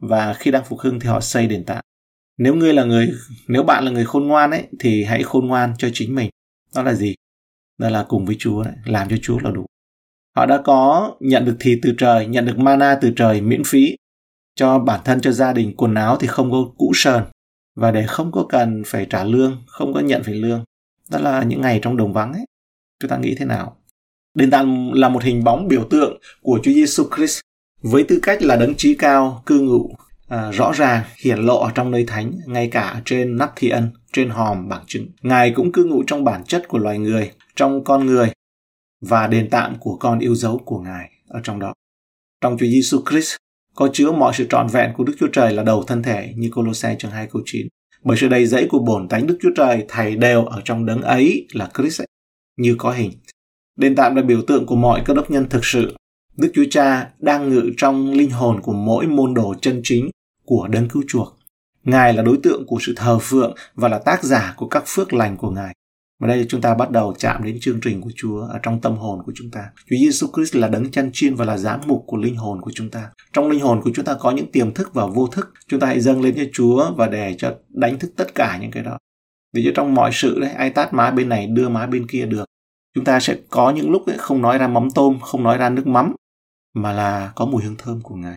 và 0.00 0.34
khi 0.34 0.50
đang 0.50 0.64
phục 0.64 0.78
hưng 0.80 1.00
thì 1.00 1.08
họ 1.08 1.20
xây 1.20 1.46
đền 1.46 1.64
tạm 1.64 1.84
nếu 2.38 2.54
ngươi 2.54 2.74
là 2.74 2.84
người, 2.84 3.12
nếu 3.48 3.62
bạn 3.62 3.84
là 3.84 3.90
người 3.90 4.04
khôn 4.04 4.26
ngoan 4.26 4.50
ấy, 4.50 4.66
thì 4.78 5.04
hãy 5.04 5.22
khôn 5.22 5.46
ngoan 5.46 5.74
cho 5.78 5.88
chính 5.92 6.14
mình. 6.14 6.30
Đó 6.74 6.82
là 6.82 6.94
gì? 6.94 7.14
Đó 7.78 7.88
là 7.88 8.04
cùng 8.08 8.26
với 8.26 8.36
chúa 8.38 8.62
đấy, 8.62 8.74
làm 8.84 9.08
cho 9.08 9.16
chúa 9.22 9.38
là 9.38 9.50
đủ. 9.50 9.66
Họ 10.36 10.46
đã 10.46 10.62
có 10.64 11.12
nhận 11.20 11.44
được 11.44 11.56
thịt 11.60 11.78
từ 11.82 11.94
trời, 11.98 12.26
nhận 12.26 12.46
được 12.46 12.58
mana 12.58 12.98
từ 13.00 13.12
trời 13.16 13.40
miễn 13.40 13.62
phí, 13.66 13.96
cho 14.54 14.78
bản 14.78 15.00
thân, 15.04 15.20
cho 15.20 15.32
gia 15.32 15.52
đình, 15.52 15.76
quần 15.76 15.94
áo 15.94 16.16
thì 16.20 16.26
không 16.26 16.50
có 16.50 16.70
cũ 16.78 16.92
sờn. 16.94 17.22
Và 17.76 17.90
để 17.90 18.06
không 18.06 18.32
có 18.32 18.46
cần 18.48 18.82
phải 18.86 19.06
trả 19.10 19.24
lương, 19.24 19.62
không 19.66 19.94
có 19.94 20.00
nhận 20.00 20.22
phải 20.22 20.34
lương, 20.34 20.64
đó 21.10 21.18
là 21.18 21.42
những 21.42 21.60
ngày 21.60 21.78
trong 21.82 21.96
đồng 21.96 22.12
vắng 22.12 22.32
ấy. 22.32 22.44
Chúng 23.00 23.10
ta 23.10 23.16
nghĩ 23.16 23.34
thế 23.38 23.44
nào? 23.44 23.76
Đền 24.34 24.50
tạm 24.50 24.92
là 24.92 25.08
một 25.08 25.22
hình 25.22 25.44
bóng 25.44 25.68
biểu 25.68 25.86
tượng 25.90 26.20
của 26.42 26.60
Chúa 26.62 26.72
Giêsu 26.72 27.04
Christ 27.16 27.40
với 27.82 28.04
tư 28.04 28.18
cách 28.22 28.42
là 28.42 28.56
đấng 28.56 28.74
trí 28.74 28.94
cao 28.94 29.42
cư 29.46 29.60
ngụ 29.60 29.94
à, 30.28 30.50
rõ 30.52 30.72
ràng 30.72 31.04
hiển 31.18 31.38
lộ 31.38 31.60
ở 31.60 31.70
trong 31.74 31.90
nơi 31.90 32.04
thánh 32.06 32.32
ngay 32.46 32.68
cả 32.68 33.02
trên 33.04 33.36
nắp 33.36 33.52
thi 33.56 33.68
ân 33.68 33.90
trên 34.12 34.30
hòm 34.30 34.68
bằng 34.68 34.84
chứng 34.86 35.06
ngài 35.22 35.52
cũng 35.56 35.72
cư 35.72 35.84
ngụ 35.84 36.02
trong 36.06 36.24
bản 36.24 36.44
chất 36.44 36.68
của 36.68 36.78
loài 36.78 36.98
người 36.98 37.32
trong 37.56 37.84
con 37.84 38.06
người 38.06 38.32
và 39.00 39.26
đền 39.26 39.50
tạm 39.50 39.76
của 39.80 39.96
con 39.96 40.18
yêu 40.18 40.34
dấu 40.34 40.58
của 40.64 40.78
ngài 40.78 41.10
ở 41.28 41.40
trong 41.44 41.58
đó 41.58 41.72
trong 42.40 42.56
Chúa 42.58 42.66
Giêsu 42.66 43.02
Christ 43.10 43.36
có 43.74 43.88
chứa 43.92 44.12
mọi 44.12 44.32
sự 44.34 44.46
trọn 44.50 44.66
vẹn 44.66 44.92
của 44.96 45.04
Đức 45.04 45.14
Chúa 45.20 45.28
Trời 45.32 45.52
là 45.52 45.62
đầu 45.62 45.82
thân 45.82 46.02
thể 46.02 46.32
như 46.36 46.50
Colossae 46.54 46.96
chương 46.98 47.10
2 47.10 47.28
câu 47.32 47.42
9. 47.44 47.66
Bởi 48.02 48.16
sự 48.16 48.28
đầy 48.28 48.46
dẫy 48.46 48.66
của 48.70 48.78
bổn 48.78 49.08
tánh 49.08 49.26
Đức 49.26 49.38
Chúa 49.42 49.50
Trời 49.56 49.84
thầy 49.88 50.16
đều 50.16 50.44
ở 50.44 50.62
trong 50.64 50.86
đấng 50.86 51.02
ấy 51.02 51.46
là 51.52 51.68
Christ 51.78 52.00
ấy, 52.00 52.06
như 52.56 52.74
có 52.78 52.90
hình. 52.90 53.10
Đền 53.76 53.96
tạm 53.96 54.14
là 54.14 54.22
biểu 54.22 54.42
tượng 54.42 54.66
của 54.66 54.76
mọi 54.76 55.02
cơ 55.04 55.14
đốc 55.14 55.30
nhân 55.30 55.48
thực 55.48 55.64
sự 55.64 55.96
Đức 56.38 56.50
Chúa 56.54 56.64
Cha 56.70 57.10
đang 57.18 57.48
ngự 57.48 57.70
trong 57.76 58.12
linh 58.12 58.30
hồn 58.30 58.60
của 58.62 58.72
mỗi 58.72 59.06
môn 59.06 59.34
đồ 59.34 59.54
chân 59.60 59.80
chính 59.84 60.10
của 60.44 60.68
đấng 60.68 60.88
cứu 60.88 61.02
chuộc. 61.08 61.38
Ngài 61.84 62.12
là 62.12 62.22
đối 62.22 62.38
tượng 62.42 62.66
của 62.66 62.78
sự 62.80 62.92
thờ 62.96 63.18
phượng 63.22 63.54
và 63.74 63.88
là 63.88 63.98
tác 63.98 64.24
giả 64.24 64.54
của 64.56 64.68
các 64.68 64.82
phước 64.86 65.12
lành 65.12 65.36
của 65.36 65.50
Ngài. 65.50 65.74
Và 66.20 66.28
đây 66.28 66.46
chúng 66.48 66.60
ta 66.60 66.74
bắt 66.74 66.90
đầu 66.90 67.14
chạm 67.18 67.44
đến 67.44 67.58
chương 67.60 67.80
trình 67.80 68.00
của 68.00 68.10
Chúa 68.16 68.40
ở 68.40 68.58
trong 68.62 68.80
tâm 68.80 68.96
hồn 68.96 69.22
của 69.26 69.32
chúng 69.34 69.50
ta. 69.50 69.60
Chúa 69.90 69.96
Giêsu 69.96 70.26
Christ 70.34 70.56
là 70.56 70.68
đấng 70.68 70.90
chăn 70.90 71.10
chiên 71.12 71.34
và 71.34 71.44
là 71.44 71.58
giám 71.58 71.80
mục 71.86 72.04
của 72.06 72.16
linh 72.16 72.36
hồn 72.36 72.60
của 72.60 72.70
chúng 72.74 72.90
ta. 72.90 73.10
Trong 73.32 73.48
linh 73.48 73.60
hồn 73.60 73.80
của 73.84 73.90
chúng 73.94 74.04
ta 74.04 74.16
có 74.20 74.30
những 74.30 74.52
tiềm 74.52 74.74
thức 74.74 74.94
và 74.94 75.06
vô 75.06 75.26
thức. 75.26 75.52
Chúng 75.68 75.80
ta 75.80 75.86
hãy 75.86 76.00
dâng 76.00 76.22
lên 76.22 76.34
cho 76.36 76.44
Chúa 76.52 76.92
và 76.96 77.06
để 77.06 77.34
cho 77.38 77.54
đánh 77.68 77.98
thức 77.98 78.12
tất 78.16 78.34
cả 78.34 78.58
những 78.60 78.70
cái 78.70 78.82
đó. 78.82 78.98
Vì 79.54 79.64
cho 79.64 79.70
trong 79.74 79.94
mọi 79.94 80.10
sự 80.12 80.40
đấy, 80.40 80.50
ai 80.50 80.70
tát 80.70 80.94
má 80.94 81.10
bên 81.10 81.28
này 81.28 81.46
đưa 81.46 81.68
má 81.68 81.86
bên 81.86 82.06
kia 82.06 82.26
được. 82.26 82.44
Chúng 82.94 83.04
ta 83.04 83.20
sẽ 83.20 83.36
có 83.48 83.70
những 83.70 83.90
lúc 83.90 84.06
ấy 84.06 84.16
không 84.18 84.42
nói 84.42 84.58
ra 84.58 84.68
mắm 84.68 84.88
tôm, 84.94 85.18
không 85.20 85.42
nói 85.42 85.58
ra 85.58 85.70
nước 85.70 85.86
mắm, 85.86 86.14
mà 86.82 86.92
là 86.92 87.32
có 87.34 87.46
mùi 87.46 87.62
hương 87.62 87.76
thơm 87.78 88.00
của 88.00 88.14
Ngài. 88.14 88.36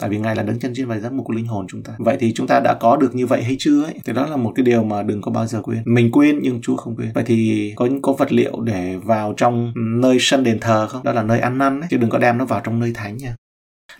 Tại 0.00 0.10
vì 0.10 0.18
Ngài 0.18 0.36
là 0.36 0.42
đấng 0.42 0.58
chân 0.58 0.72
trên 0.76 0.88
và 0.88 0.98
giấc 0.98 1.12
mục 1.12 1.26
của 1.26 1.32
linh 1.32 1.46
hồn 1.46 1.66
chúng 1.68 1.82
ta. 1.82 1.92
Vậy 1.98 2.16
thì 2.20 2.32
chúng 2.34 2.46
ta 2.46 2.60
đã 2.60 2.74
có 2.74 2.96
được 2.96 3.14
như 3.14 3.26
vậy 3.26 3.42
hay 3.42 3.56
chưa 3.58 3.84
ấy? 3.84 3.94
Thì 4.04 4.12
đó 4.12 4.26
là 4.26 4.36
một 4.36 4.52
cái 4.54 4.64
điều 4.64 4.84
mà 4.84 5.02
đừng 5.02 5.22
có 5.22 5.30
bao 5.30 5.46
giờ 5.46 5.62
quên. 5.62 5.82
Mình 5.84 6.10
quên 6.12 6.38
nhưng 6.42 6.60
Chúa 6.60 6.76
không 6.76 6.96
quên. 6.96 7.12
Vậy 7.14 7.24
thì 7.26 7.72
có 7.76 7.88
có 8.02 8.12
vật 8.12 8.32
liệu 8.32 8.60
để 8.60 8.96
vào 9.04 9.34
trong 9.36 9.72
nơi 10.00 10.16
sân 10.20 10.44
đền 10.44 10.60
thờ 10.60 10.86
không? 10.86 11.04
Đó 11.04 11.12
là 11.12 11.22
nơi 11.22 11.40
ăn 11.40 11.58
năn 11.58 11.80
ấy. 11.80 11.88
Chứ 11.90 11.96
đừng 11.96 12.10
có 12.10 12.18
đem 12.18 12.38
nó 12.38 12.44
vào 12.44 12.60
trong 12.64 12.80
nơi 12.80 12.92
thánh 12.94 13.16
nha. 13.16 13.34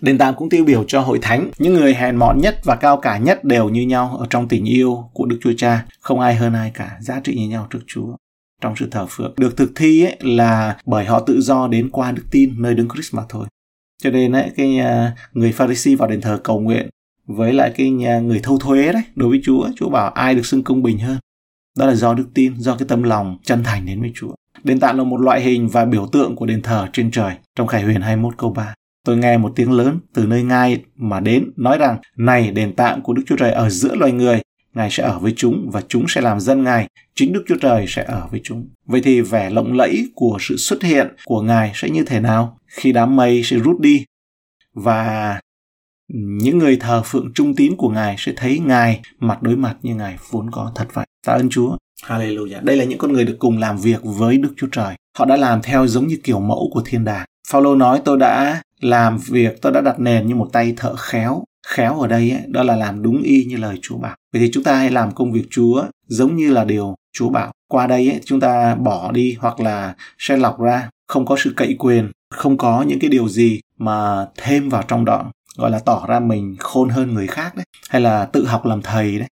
Đền 0.02 0.18
tạm 0.18 0.34
cũng 0.34 0.48
tiêu 0.48 0.64
biểu 0.64 0.84
cho 0.84 1.00
hội 1.00 1.18
thánh. 1.22 1.50
Những 1.58 1.74
người 1.74 1.94
hèn 1.94 2.16
mọn 2.16 2.38
nhất 2.38 2.60
và 2.64 2.76
cao 2.76 2.96
cả 2.96 3.18
nhất 3.18 3.44
đều 3.44 3.68
như 3.68 3.82
nhau 3.82 4.16
ở 4.20 4.26
trong 4.30 4.48
tình 4.48 4.64
yêu 4.64 5.10
của 5.12 5.26
Đức 5.26 5.38
Chúa 5.42 5.52
Cha. 5.56 5.86
Không 6.00 6.20
ai 6.20 6.34
hơn 6.34 6.52
ai 6.54 6.70
cả. 6.74 6.96
Giá 7.00 7.20
trị 7.24 7.36
như 7.36 7.48
nhau 7.48 7.66
trước 7.70 7.80
Chúa 7.86 8.16
trong 8.60 8.76
sự 8.76 8.88
thờ 8.90 9.06
phượng 9.08 9.34
được 9.36 9.56
thực 9.56 9.72
thi 9.76 10.04
ấy 10.04 10.16
là 10.20 10.76
bởi 10.86 11.04
họ 11.04 11.20
tự 11.20 11.40
do 11.40 11.68
đến 11.68 11.90
qua 11.90 12.12
đức 12.12 12.22
tin 12.30 12.62
nơi 12.62 12.74
đứng 12.74 12.88
Christ 12.88 13.14
mà 13.14 13.22
thôi 13.28 13.46
cho 14.00 14.10
nên 14.10 14.32
ấy, 14.32 14.50
cái 14.56 14.68
nhà, 14.68 15.14
người 15.32 15.52
Pharisee 15.52 15.96
vào 15.96 16.08
đền 16.08 16.20
thờ 16.20 16.40
cầu 16.44 16.60
nguyện 16.60 16.88
với 17.26 17.52
lại 17.52 17.72
cái 17.76 17.90
nhà, 17.90 18.18
người 18.18 18.40
thâu 18.42 18.58
thuế 18.58 18.92
đấy 18.92 19.02
đối 19.14 19.30
với 19.30 19.40
Chúa 19.44 19.68
Chúa 19.76 19.88
bảo 19.88 20.10
ai 20.10 20.34
được 20.34 20.46
xưng 20.46 20.62
công 20.62 20.82
bình 20.82 20.98
hơn. 20.98 21.18
Đó 21.78 21.86
là 21.86 21.94
do 21.94 22.14
đức 22.14 22.26
tin 22.34 22.54
do 22.58 22.76
cái 22.76 22.88
tâm 22.88 23.02
lòng 23.02 23.38
chân 23.44 23.64
thành 23.64 23.86
đến 23.86 24.00
với 24.00 24.12
Chúa. 24.14 24.34
Đền 24.64 24.80
tạm 24.80 24.98
là 24.98 25.04
một 25.04 25.20
loại 25.20 25.40
hình 25.40 25.68
và 25.68 25.84
biểu 25.84 26.06
tượng 26.12 26.36
của 26.36 26.46
đền 26.46 26.62
thờ 26.62 26.88
trên 26.92 27.10
trời 27.10 27.32
trong 27.56 27.66
Khải 27.66 27.82
Huyền 27.82 28.00
21 28.00 28.34
câu 28.38 28.50
3 28.50 28.74
tôi 29.04 29.16
nghe 29.16 29.38
một 29.38 29.52
tiếng 29.56 29.72
lớn 29.72 29.98
từ 30.14 30.26
nơi 30.26 30.42
ngai 30.42 30.82
mà 30.96 31.20
đến 31.20 31.50
nói 31.56 31.78
rằng 31.78 31.98
này 32.16 32.50
đền 32.50 32.74
tạm 32.76 33.02
của 33.02 33.12
Đức 33.12 33.22
Chúa 33.26 33.36
Trời 33.36 33.52
ở 33.52 33.70
giữa 33.70 33.94
loài 33.94 34.12
người 34.12 34.40
Ngài 34.74 34.90
sẽ 34.90 35.02
ở 35.02 35.18
với 35.18 35.32
chúng 35.36 35.70
và 35.72 35.82
chúng 35.88 36.04
sẽ 36.08 36.20
làm 36.20 36.40
dân 36.40 36.64
Ngài, 36.64 36.88
chính 37.14 37.32
Đức 37.32 37.44
Chúa 37.48 37.56
Trời 37.60 37.84
sẽ 37.88 38.04
ở 38.04 38.28
với 38.30 38.40
chúng. 38.44 38.68
Vậy 38.86 39.00
thì 39.04 39.20
vẻ 39.20 39.50
lộng 39.50 39.72
lẫy 39.72 40.08
của 40.14 40.36
sự 40.40 40.56
xuất 40.56 40.82
hiện 40.82 41.08
của 41.24 41.42
Ngài 41.42 41.72
sẽ 41.74 41.90
như 41.90 42.04
thế 42.04 42.20
nào? 42.20 42.58
Khi 42.70 42.92
đám 42.92 43.16
mây 43.16 43.42
sẽ 43.44 43.56
rút 43.58 43.80
đi 43.80 44.04
và 44.74 45.40
những 46.08 46.58
người 46.58 46.76
thờ 46.76 47.02
phượng 47.04 47.32
trung 47.34 47.54
tín 47.54 47.76
của 47.76 47.88
Ngài 47.88 48.14
sẽ 48.18 48.32
thấy 48.36 48.58
Ngài 48.58 49.00
mặt 49.18 49.42
đối 49.42 49.56
mặt 49.56 49.76
như 49.82 49.94
Ngài 49.94 50.18
vốn 50.30 50.50
có 50.50 50.72
thật 50.74 50.86
vậy. 50.92 51.06
Tạ 51.26 51.32
ơn 51.32 51.48
Chúa. 51.48 51.76
Hallelujah. 52.02 52.64
Đây 52.64 52.76
là 52.76 52.84
những 52.84 52.98
con 52.98 53.12
người 53.12 53.24
được 53.24 53.36
cùng 53.38 53.58
làm 53.58 53.76
việc 53.76 54.00
với 54.02 54.38
Đức 54.38 54.54
Chúa 54.56 54.66
Trời. 54.72 54.94
Họ 55.18 55.24
đã 55.24 55.36
làm 55.36 55.62
theo 55.62 55.86
giống 55.86 56.06
như 56.06 56.16
kiểu 56.24 56.40
mẫu 56.40 56.70
của 56.72 56.82
thiên 56.84 57.04
đàng. 57.04 57.26
Phaolô 57.48 57.74
nói 57.74 58.00
tôi 58.04 58.18
đã 58.18 58.62
làm 58.80 59.18
việc, 59.18 59.62
tôi 59.62 59.72
đã 59.72 59.80
đặt 59.80 60.00
nền 60.00 60.26
như 60.26 60.34
một 60.34 60.48
tay 60.52 60.74
thợ 60.76 60.96
khéo 60.96 61.44
khéo 61.66 62.00
ở 62.00 62.06
đây 62.06 62.30
ấy, 62.30 62.40
đó 62.46 62.62
là 62.62 62.76
làm 62.76 63.02
đúng 63.02 63.22
y 63.22 63.44
như 63.44 63.56
lời 63.56 63.78
Chúa 63.82 63.98
bảo. 63.98 64.16
Vậy 64.32 64.42
thì 64.42 64.50
chúng 64.52 64.62
ta 64.64 64.76
hãy 64.76 64.90
làm 64.90 65.14
công 65.14 65.32
việc 65.32 65.44
Chúa 65.50 65.84
giống 66.06 66.36
như 66.36 66.50
là 66.50 66.64
điều 66.64 66.94
Chúa 67.12 67.28
bảo. 67.28 67.52
Qua 67.68 67.86
đây 67.86 68.10
ấy, 68.10 68.20
chúng 68.24 68.40
ta 68.40 68.74
bỏ 68.74 69.12
đi 69.12 69.36
hoặc 69.40 69.60
là 69.60 69.94
sẽ 70.18 70.36
lọc 70.36 70.60
ra 70.60 70.90
không 71.10 71.26
có 71.26 71.36
sự 71.38 71.52
cậy 71.56 71.76
quyền 71.78 72.10
không 72.30 72.56
có 72.56 72.82
những 72.82 72.98
cái 72.98 73.10
điều 73.10 73.28
gì 73.28 73.60
mà 73.78 74.26
thêm 74.36 74.68
vào 74.68 74.82
trong 74.88 75.04
đó 75.04 75.32
gọi 75.56 75.70
là 75.70 75.78
tỏ 75.78 76.06
ra 76.08 76.20
mình 76.20 76.56
khôn 76.58 76.88
hơn 76.88 77.14
người 77.14 77.26
khác 77.26 77.56
đấy 77.56 77.64
hay 77.88 78.00
là 78.00 78.24
tự 78.24 78.46
học 78.46 78.66
làm 78.66 78.82
thầy 78.82 79.18
đấy. 79.18 79.28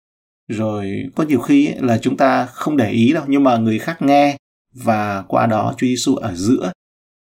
Rồi 0.48 0.92
có 1.16 1.24
nhiều 1.24 1.40
khi 1.40 1.68
ấy, 1.68 1.82
là 1.82 1.98
chúng 1.98 2.18
ta 2.18 2.46
không 2.46 2.78
để 2.78 2.92
ý 2.92 3.14
đâu 3.14 3.24
nhưng 3.28 3.44
mà 3.44 3.58
người 3.58 3.80
khác 3.80 4.02
nghe 4.02 4.38
và 4.74 5.22
qua 5.28 5.48
đó 5.48 5.74
Chúa 5.78 5.88
Giêsu 5.88 6.16
ở 6.16 6.36
giữa 6.36 6.72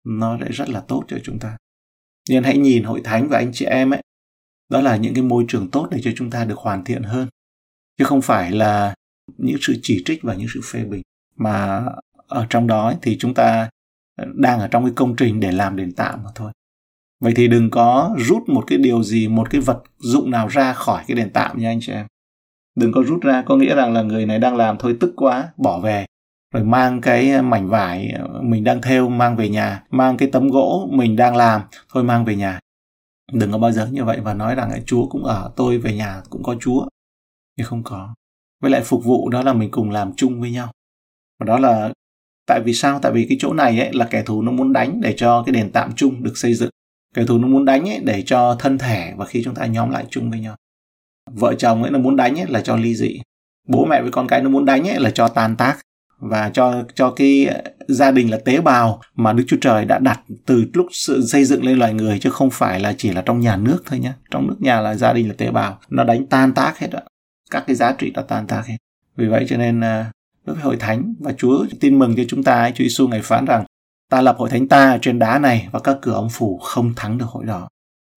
nó 0.07 0.37
lại 0.37 0.51
rất 0.53 0.69
là 0.69 0.81
tốt 0.81 1.05
cho 1.09 1.17
chúng 1.25 1.39
ta. 1.39 1.57
Nên 2.31 2.45
hãy 2.45 2.59
nhìn 2.59 2.85
hội 2.85 3.01
thánh 3.05 3.29
và 3.29 3.39
anh 3.39 3.51
chị 3.53 3.65
em 3.65 3.91
ấy 3.91 4.03
đó 4.71 4.81
là 4.81 4.97
những 4.97 5.15
cái 5.15 5.23
môi 5.23 5.45
trường 5.49 5.71
tốt 5.71 5.89
để 5.91 6.01
cho 6.05 6.11
chúng 6.17 6.31
ta 6.31 6.45
được 6.45 6.59
hoàn 6.59 6.85
thiện 6.85 7.03
hơn. 7.03 7.29
Chứ 7.99 8.05
không 8.05 8.23
phải 8.23 8.53
là 8.53 8.95
những 9.39 9.57
sự 9.61 9.77
chỉ 9.83 10.03
trích 10.05 10.23
và 10.23 10.35
những 10.35 10.49
sự 10.55 10.61
phê 10.73 10.85
bình. 10.85 11.03
Mà 11.37 11.85
ở 12.27 12.47
trong 12.51 12.67
đó 12.67 12.87
ấy, 12.87 12.97
thì 13.03 13.17
chúng 13.19 13.35
ta 13.35 13.69
đang 14.35 14.61
ở 14.61 14.69
trong 14.69 14.85
cái 14.85 14.93
công 14.97 15.17
trình 15.17 15.41
để 15.41 15.53
làm 15.53 15.77
đền 15.77 15.93
tạm 15.93 16.25
mà 16.25 16.31
thôi. 16.35 16.53
Vậy 17.21 17.33
thì 17.37 17.49
đừng 17.49 17.71
có 17.71 18.15
rút 18.19 18.49
một 18.49 18.65
cái 18.67 18.79
điều 18.79 19.03
gì, 19.03 19.29
một 19.29 19.51
cái 19.51 19.61
vật 19.61 19.83
dụng 19.99 20.31
nào 20.31 20.49
ra 20.49 20.73
khỏi 20.73 21.05
cái 21.07 21.17
đền 21.17 21.31
tạm 21.31 21.59
nha 21.59 21.71
anh 21.71 21.79
chị 21.81 21.93
em. 21.93 22.07
Đừng 22.75 22.93
có 22.93 23.03
rút 23.03 23.23
ra, 23.23 23.43
có 23.47 23.57
nghĩa 23.57 23.75
rằng 23.75 23.93
là 23.93 24.03
người 24.03 24.27
này 24.27 24.39
đang 24.39 24.57
làm 24.57 24.77
thôi, 24.79 24.97
tức 25.01 25.13
quá, 25.17 25.49
bỏ 25.57 25.81
về. 25.81 26.07
Rồi 26.55 26.65
mang 26.65 27.01
cái 27.01 27.43
mảnh 27.43 27.69
vải 27.69 28.15
mình 28.43 28.65
đang 28.65 28.83
thêu 28.83 29.09
mang 29.09 29.37
về 29.37 29.49
nhà, 29.49 29.85
mang 29.91 30.17
cái 30.17 30.29
tấm 30.33 30.49
gỗ 30.49 30.89
mình 30.93 31.17
đang 31.17 31.37
làm, 31.37 31.63
thôi 31.89 32.05
mang 32.05 32.25
về 32.25 32.37
nhà. 32.37 32.61
Đừng 33.33 33.53
có 33.53 33.59
bao 33.59 33.73
giờ 33.73 33.87
như 33.87 34.05
vậy 34.05 34.21
và 34.21 34.35
nói 34.35 34.55
rằng 34.55 34.83
chúa 34.87 35.07
cũng 35.07 35.25
ở, 35.25 35.53
tôi 35.57 35.79
về 35.79 35.97
nhà 35.97 36.23
cũng 36.31 36.43
có 36.43 36.57
chúa. 36.61 36.87
Nhưng 37.57 37.67
không 37.67 37.83
có. 37.83 38.15
Với 38.63 38.71
lại 38.71 38.83
phục 38.85 39.05
vụ 39.05 39.29
đó 39.29 39.43
là 39.43 39.53
mình 39.53 39.71
cùng 39.71 39.91
làm 39.91 40.13
chung 40.17 40.41
với 40.41 40.51
nhau. 40.51 40.73
Và 41.41 41.47
đó 41.47 41.59
là 41.59 41.93
tại 42.47 42.61
vì 42.65 42.75
sao 42.75 42.99
tại 43.03 43.13
vì 43.13 43.27
cái 43.29 43.39
chỗ 43.41 43.53
này 43.53 43.81
ấy 43.81 43.93
là 43.93 44.05
kẻ 44.05 44.23
thù 44.23 44.43
nó 44.43 44.53
muốn 44.53 44.73
đánh 44.73 45.01
để 45.01 45.15
cho 45.17 45.43
cái 45.47 45.53
đền 45.53 45.71
tạm 45.73 45.93
chung 45.97 46.23
được 46.23 46.39
xây 46.39 46.55
dựng 46.55 46.71
kẻ 47.15 47.25
thù 47.27 47.39
nó 47.39 47.49
muốn 47.49 47.65
đánh 47.65 47.89
ấy 47.89 48.01
để 48.05 48.23
cho 48.27 48.57
thân 48.59 48.79
thể 48.79 49.13
và 49.17 49.27
khi 49.27 49.43
chúng 49.45 49.55
ta 49.55 49.67
nhóm 49.67 49.91
lại 49.91 50.05
chung 50.11 50.31
với 50.31 50.41
nhau 50.41 50.57
vợ 51.33 51.55
chồng 51.55 51.83
ấy 51.83 51.91
nó 51.91 51.99
muốn 51.99 52.17
đánh 52.17 52.41
ấy 52.41 52.47
là 52.49 52.61
cho 52.61 52.77
ly 52.77 52.95
dị 52.95 53.21
bố 53.69 53.85
mẹ 53.85 54.03
với 54.03 54.11
con 54.11 54.29
cái 54.29 54.43
nó 54.43 54.51
muốn 54.51 54.65
đánh 54.65 54.89
ấy 54.89 55.01
là 55.01 55.11
cho 55.11 55.29
tan 55.29 55.57
tác 55.57 55.79
và 56.19 56.51
cho 56.51 56.85
cho 56.95 57.11
cái 57.11 57.49
gia 57.89 58.11
đình 58.11 58.31
là 58.31 58.39
tế 58.45 58.61
bào 58.61 59.01
mà 59.15 59.33
Đức 59.33 59.45
Chúa 59.47 59.57
Trời 59.61 59.85
đã 59.85 59.99
đặt 59.99 60.21
từ 60.47 60.65
lúc 60.73 60.87
sự 60.91 61.27
xây 61.27 61.45
dựng 61.45 61.65
lên 61.65 61.79
loài 61.79 61.95
người 61.95 62.19
chứ 62.19 62.31
không 62.31 62.51
phải 62.51 62.81
là 62.81 62.95
chỉ 62.99 63.13
là 63.13 63.23
trong 63.27 63.41
nhà 63.41 63.57
nước 63.57 63.83
thôi 63.87 63.99
nhé. 63.99 64.13
Trong 64.31 64.47
nước 64.47 64.57
nhà 64.61 64.81
là 64.81 64.95
gia 64.95 65.13
đình 65.13 65.29
là 65.29 65.35
tế 65.39 65.51
bào, 65.51 65.81
nó 65.89 66.05
đánh 66.05 66.27
tan 66.27 66.53
tác 66.53 66.79
hết 66.79 66.93
ạ. 66.93 67.03
Các 67.51 67.65
cái 67.67 67.77
giá 67.77 67.93
trị 67.93 68.13
nó 68.15 68.23
tan 68.23 68.47
tác 68.47 68.67
hết. 68.67 68.77
Vì 69.17 69.27
vậy 69.27 69.45
cho 69.49 69.57
nên 69.57 69.81
à, 69.81 70.11
đối 70.47 70.55
với 70.55 70.65
hội 70.65 70.77
thánh 70.77 71.15
và 71.21 71.33
Chúa 71.33 71.67
tin 71.81 71.99
mừng 71.99 72.17
cho 72.17 72.23
chúng 72.29 72.43
ta, 72.43 72.71
Chúa 72.71 72.85
Giêsu 72.85 73.09
ngày 73.09 73.21
phán 73.23 73.45
rằng 73.45 73.65
ta 74.11 74.21
lập 74.21 74.37
hội 74.39 74.51
thánh 74.51 74.69
ta 74.69 74.99
trên 75.03 75.19
đá 75.19 75.39
này 75.39 75.69
và 75.73 75.81
các 75.81 75.97
cửa 76.03 76.13
ông 76.13 76.31
phủ 76.31 76.59
không 76.59 76.95
thắng 76.97 77.19
được 77.19 77.27
hội 77.29 77.45
đó. 77.45 77.69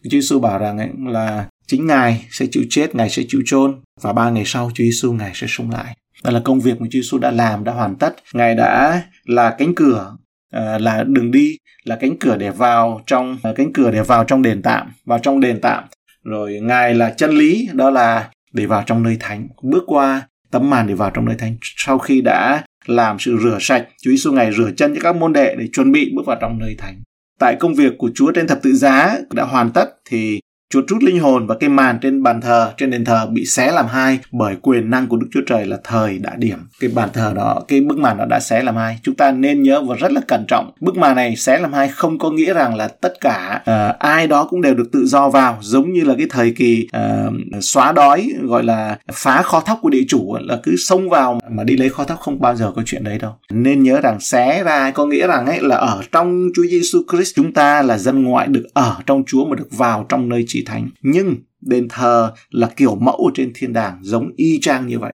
Chúa 0.03 0.09
Giêsu 0.09 0.39
bảo 0.39 0.59
rằng 0.59 0.77
ấy 0.77 0.89
là 0.97 1.47
chính 1.67 1.87
Ngài 1.87 2.25
sẽ 2.31 2.45
chịu 2.51 2.63
chết, 2.69 2.95
Ngài 2.95 3.09
sẽ 3.09 3.23
chịu 3.27 3.41
chôn 3.45 3.81
và 4.01 4.13
ba 4.13 4.29
ngày 4.29 4.43
sau 4.45 4.71
Chúa 4.73 4.83
Giêsu 4.83 5.13
Ngài 5.13 5.31
sẽ 5.33 5.47
sống 5.49 5.71
lại. 5.71 5.95
Đó 6.23 6.31
là 6.31 6.39
công 6.39 6.59
việc 6.59 6.81
mà 6.81 6.87
Chúa 6.91 6.99
Giêsu 6.99 7.17
đã 7.17 7.31
làm, 7.31 7.63
đã 7.63 7.73
hoàn 7.73 7.95
tất. 7.95 8.15
Ngài 8.33 8.55
đã 8.55 9.03
là 9.25 9.55
cánh 9.57 9.75
cửa, 9.75 10.17
à, 10.51 10.77
là 10.77 11.03
đường 11.07 11.31
đi, 11.31 11.57
là 11.83 11.95
cánh 11.95 12.17
cửa 12.19 12.35
để 12.37 12.49
vào 12.49 13.01
trong 13.05 13.37
à, 13.43 13.53
cánh 13.55 13.73
cửa 13.73 13.91
để 13.91 14.01
vào 14.01 14.23
trong 14.23 14.41
đền 14.41 14.61
tạm, 14.61 14.91
vào 15.05 15.19
trong 15.19 15.39
đền 15.39 15.61
tạm. 15.61 15.83
Rồi 16.23 16.59
Ngài 16.61 16.95
là 16.95 17.09
chân 17.09 17.31
lý, 17.31 17.69
đó 17.73 17.89
là 17.89 18.29
để 18.53 18.65
vào 18.65 18.83
trong 18.85 19.03
nơi 19.03 19.17
thánh, 19.19 19.47
bước 19.61 19.83
qua 19.87 20.27
tấm 20.51 20.69
màn 20.69 20.87
để 20.87 20.93
vào 20.93 21.09
trong 21.09 21.25
nơi 21.25 21.35
thánh. 21.35 21.55
Sau 21.61 21.97
khi 21.97 22.21
đã 22.21 22.63
làm 22.85 23.19
sự 23.19 23.37
rửa 23.43 23.57
sạch, 23.61 23.87
Chúa 24.01 24.11
Giêsu 24.11 24.31
Ngài 24.31 24.53
rửa 24.53 24.71
chân 24.77 24.95
cho 24.95 25.01
các 25.03 25.15
môn 25.15 25.33
đệ 25.33 25.55
để 25.59 25.67
chuẩn 25.73 25.91
bị 25.91 26.11
bước 26.15 26.25
vào 26.25 26.37
trong 26.41 26.59
nơi 26.59 26.75
thánh. 26.77 27.01
Tại 27.39 27.55
công 27.59 27.75
việc 27.75 27.93
của 27.97 28.11
Chúa 28.15 28.31
trên 28.31 28.47
thập 28.47 28.61
tự 28.61 28.73
giá 28.73 29.17
đã 29.33 29.43
hoàn 29.43 29.71
tất 29.71 29.89
thì 30.05 30.39
Chúa 30.73 30.81
trút 30.87 31.03
linh 31.03 31.19
hồn 31.19 31.47
và 31.47 31.55
cái 31.59 31.69
màn 31.69 31.99
trên 32.01 32.23
bàn 32.23 32.41
thờ, 32.41 32.73
trên 32.77 32.89
đền 32.89 33.05
thờ 33.05 33.27
bị 33.31 33.45
xé 33.45 33.71
làm 33.71 33.85
hai 33.87 34.19
bởi 34.31 34.55
quyền 34.61 34.89
năng 34.89 35.07
của 35.07 35.17
Đức 35.17 35.27
Chúa 35.31 35.41
Trời 35.47 35.65
là 35.65 35.77
thời 35.83 36.17
đã 36.17 36.35
điểm. 36.37 36.57
Cái 36.79 36.89
bàn 36.95 37.09
thờ 37.13 37.33
đó, 37.35 37.61
cái 37.67 37.81
bức 37.81 37.97
màn 37.97 38.17
đó 38.17 38.25
đã 38.25 38.39
xé 38.39 38.63
làm 38.63 38.75
hai. 38.75 38.99
Chúng 39.03 39.15
ta 39.15 39.31
nên 39.31 39.63
nhớ 39.63 39.81
và 39.81 39.95
rất 39.95 40.11
là 40.11 40.21
cẩn 40.27 40.45
trọng. 40.47 40.71
Bức 40.79 40.97
màn 40.97 41.15
này 41.15 41.35
xé 41.35 41.59
làm 41.59 41.73
hai 41.73 41.87
không 41.87 42.19
có 42.19 42.29
nghĩa 42.29 42.53
rằng 42.53 42.75
là 42.75 42.87
tất 42.87 43.13
cả 43.21 43.61
uh, 43.61 43.99
ai 43.99 44.27
đó 44.27 44.43
cũng 44.43 44.61
đều 44.61 44.73
được 44.73 44.91
tự 44.91 45.05
do 45.05 45.29
vào, 45.29 45.57
giống 45.61 45.93
như 45.93 46.03
là 46.03 46.15
cái 46.17 46.27
thời 46.29 46.51
kỳ 46.51 46.87
uh, 46.97 47.63
xóa 47.63 47.91
đói 47.91 48.29
gọi 48.41 48.63
là 48.63 48.97
phá 49.13 49.41
kho 49.41 49.59
thóc 49.59 49.79
của 49.81 49.89
địa 49.89 50.03
chủ 50.07 50.37
là 50.41 50.59
cứ 50.63 50.75
xông 50.77 51.09
vào 51.09 51.39
mà 51.49 51.63
đi 51.63 51.77
lấy 51.77 51.89
kho 51.89 52.03
thóc 52.03 52.19
không 52.19 52.41
bao 52.41 52.55
giờ 52.55 52.71
có 52.75 52.81
chuyện 52.85 53.03
đấy 53.03 53.17
đâu. 53.17 53.31
Nên 53.51 53.83
nhớ 53.83 54.01
rằng 54.01 54.19
xé 54.19 54.63
ra 54.63 54.91
có 54.91 55.05
nghĩa 55.05 55.27
rằng 55.27 55.45
ấy 55.45 55.59
là 55.61 55.75
ở 55.75 56.01
trong 56.11 56.49
Chúa 56.55 56.63
Giêsu 56.69 56.99
Christ 57.11 57.35
chúng 57.35 57.53
ta 57.53 57.81
là 57.81 57.97
dân 57.97 58.23
ngoại 58.23 58.47
được 58.47 58.63
ở 58.73 58.95
trong 59.05 59.23
Chúa 59.27 59.45
mà 59.45 59.55
được 59.55 59.67
vào 59.71 60.05
trong 60.09 60.29
nơi 60.29 60.45
chỉ 60.57 60.63
thánh. 60.65 60.89
Nhưng 61.01 61.35
đền 61.61 61.87
thờ 61.89 62.31
là 62.49 62.69
kiểu 62.75 62.95
mẫu 62.95 63.31
trên 63.33 63.51
thiên 63.55 63.73
đàng 63.73 63.99
giống 64.01 64.31
y 64.35 64.59
chang 64.59 64.87
như 64.87 64.99
vậy. 64.99 65.13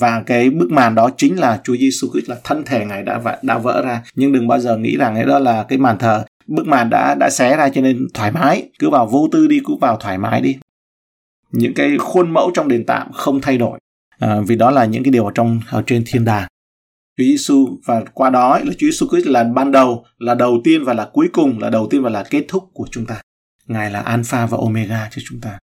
Và 0.00 0.22
cái 0.26 0.50
bức 0.50 0.70
màn 0.70 0.94
đó 0.94 1.10
chính 1.16 1.38
là 1.38 1.60
Chúa 1.64 1.76
Giêsu 1.76 2.08
Christ 2.12 2.28
là 2.28 2.36
thân 2.44 2.62
thể 2.66 2.84
ngài 2.84 3.02
đã 3.02 3.38
đã 3.42 3.58
vỡ 3.58 3.82
ra. 3.84 4.02
Nhưng 4.14 4.32
đừng 4.32 4.48
bao 4.48 4.60
giờ 4.60 4.76
nghĩ 4.76 4.96
rằng 4.96 5.14
ấy 5.14 5.24
đó 5.24 5.38
là 5.38 5.62
cái 5.68 5.78
màn 5.78 5.98
thờ. 5.98 6.24
Bức 6.46 6.66
màn 6.66 6.90
đã 6.90 7.14
đã 7.14 7.30
xé 7.30 7.56
ra 7.56 7.68
cho 7.68 7.80
nên 7.80 8.06
thoải 8.14 8.32
mái. 8.32 8.68
Cứ 8.78 8.90
vào 8.90 9.06
vô 9.06 9.28
tư 9.32 9.46
đi 9.46 9.60
cứ 9.64 9.74
vào 9.80 9.96
thoải 9.96 10.18
mái 10.18 10.40
đi. 10.40 10.56
Những 11.52 11.74
cái 11.74 11.98
khuôn 11.98 12.30
mẫu 12.30 12.50
trong 12.54 12.68
đền 12.68 12.84
tạm 12.86 13.12
không 13.12 13.40
thay 13.40 13.58
đổi. 13.58 13.78
À, 14.18 14.40
vì 14.46 14.56
đó 14.56 14.70
là 14.70 14.84
những 14.84 15.02
cái 15.02 15.10
điều 15.10 15.24
ở 15.24 15.32
trong 15.34 15.60
ở 15.70 15.82
trên 15.86 16.04
thiên 16.06 16.24
đàng. 16.24 16.48
Chúa 17.18 17.24
Giêsu 17.24 17.68
và 17.84 18.02
qua 18.14 18.30
đó 18.30 18.58
là 18.58 18.72
Chúa 18.78 18.86
Giêsu 18.86 19.06
Christ 19.08 19.26
là 19.26 19.44
ban 19.44 19.72
đầu, 19.72 20.04
là 20.18 20.34
đầu 20.34 20.60
tiên 20.64 20.84
và 20.84 20.94
là 20.94 21.08
cuối 21.12 21.28
cùng, 21.32 21.58
là 21.58 21.70
đầu 21.70 21.86
tiên 21.90 22.02
và 22.02 22.10
là 22.10 22.24
kết 22.30 22.44
thúc 22.48 22.64
của 22.72 22.86
chúng 22.90 23.06
ta. 23.06 23.20
Ngài 23.66 23.90
là 23.90 24.00
Alpha 24.00 24.46
và 24.46 24.58
Omega 24.58 25.08
cho 25.10 25.22
chúng 25.28 25.40
ta. 25.40 25.58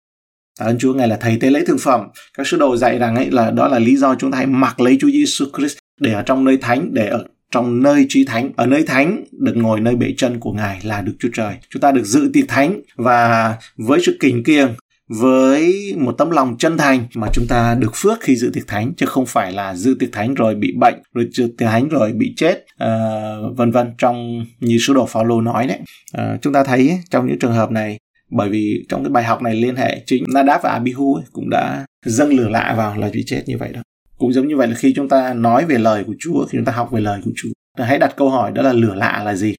Tạ 0.60 0.66
ơn 0.66 0.78
Chúa, 0.78 0.94
Ngài 0.94 1.08
là 1.08 1.18
thầy 1.18 1.38
tế 1.42 1.50
lễ 1.50 1.64
thực 1.68 1.78
phẩm. 1.82 2.08
Các 2.38 2.48
sứ 2.48 2.58
đồ 2.58 2.78
dạy 2.78 3.00
rằng 3.00 3.16
ấy 3.16 3.32
là 3.32 3.52
đó 3.52 3.68
là 3.68 3.80
lý 3.80 3.98
do 3.98 4.16
chúng 4.16 4.32
ta 4.32 4.38
hãy 4.38 4.48
mặc 4.48 4.80
lấy 4.80 4.98
Chúa 5.02 5.10
Giêsu 5.10 5.46
Christ 5.58 5.78
để 6.02 6.14
ở 6.14 6.22
trong 6.22 6.46
nơi 6.46 6.58
thánh, 6.58 6.94
để 6.94 7.08
ở 7.08 7.26
trong 7.52 7.84
nơi 7.84 8.06
trí 8.10 8.26
thánh 8.26 8.52
ở 8.56 8.66
nơi 8.66 8.84
thánh 8.84 9.24
được 9.32 9.58
ngồi 9.58 9.80
nơi 9.80 9.96
bệ 9.96 10.14
chân 10.18 10.40
của 10.40 10.52
ngài 10.52 10.80
là 10.84 11.02
được 11.02 11.14
chúa 11.20 11.30
trời 11.34 11.56
chúng 11.70 11.82
ta 11.82 11.92
được 11.92 12.04
dự 12.04 12.30
tiệc 12.34 12.48
thánh 12.48 12.82
và 12.96 13.56
với 13.78 14.00
sự 14.06 14.18
kính 14.20 14.44
kiêng 14.44 14.70
với 15.10 15.94
một 15.98 16.12
tấm 16.12 16.30
lòng 16.30 16.58
chân 16.58 16.78
thành 16.78 17.08
mà 17.16 17.28
chúng 17.34 17.46
ta 17.50 17.76
được 17.76 17.92
phước 17.96 18.18
khi 18.22 18.36
dự 18.36 18.50
tiệc 18.54 18.68
thánh 18.68 18.94
chứ 18.98 19.06
không 19.06 19.26
phải 19.26 19.52
là 19.52 19.76
dự 19.76 19.96
tiệc 20.00 20.12
thánh 20.12 20.34
rồi 20.34 20.56
bị 20.56 20.74
bệnh 20.80 20.96
rồi 21.14 21.30
dự 21.32 21.54
tiệc 21.58 21.70
thánh 21.70 21.90
rồi 21.90 22.12
bị 22.12 22.34
chết 22.38 22.66
uh, 22.84 23.58
vân 23.58 23.72
vân. 23.72 23.92
Trong 23.98 24.46
như 24.60 24.78
sứ 24.82 24.94
đồ 24.94 25.06
Phaolô 25.06 25.42
nói 25.42 25.68
đấy 25.68 25.80
uh, 26.18 26.42
chúng 26.42 26.54
ta 26.54 26.64
thấy 26.64 27.00
trong 27.10 27.28
những 27.28 27.40
trường 27.40 27.54
hợp 27.54 27.72
này 27.72 27.98
bởi 28.32 28.50
vì 28.50 28.86
trong 28.90 29.04
cái 29.04 29.12
bài 29.12 29.24
học 29.24 29.42
này 29.42 29.56
liên 29.56 29.76
hệ 29.76 30.04
chính 30.06 30.24
Nadab 30.34 30.62
và 30.64 30.70
Abihu 30.70 31.16
ấy, 31.16 31.24
cũng 31.32 31.50
đã 31.50 31.86
dâng 32.06 32.30
lửa 32.30 32.50
lạ 32.50 32.74
vào 32.78 32.98
là 32.98 33.10
bị 33.14 33.24
chết 33.26 33.44
như 33.46 33.58
vậy 33.58 33.70
đó. 33.74 33.82
Cũng 34.18 34.34
giống 34.34 34.48
như 34.48 34.58
vậy 34.58 34.68
là 34.68 34.76
khi 34.76 34.94
chúng 34.96 35.10
ta 35.10 35.34
nói 35.34 35.66
về 35.66 35.78
lời 35.78 36.04
của 36.04 36.16
Chúa 36.20 36.46
khi 36.46 36.58
chúng 36.58 36.66
ta 36.66 36.72
học 36.72 36.92
về 36.92 37.02
lời 37.02 37.22
của 37.26 37.32
Chúa 37.36 37.50
hãy 37.78 37.98
đặt 37.98 38.14
câu 38.18 38.30
hỏi 38.30 38.52
đó 38.52 38.62
là 38.62 38.74
lửa 38.74 38.96
lạ 38.96 39.22
là 39.26 39.36
gì? 39.36 39.56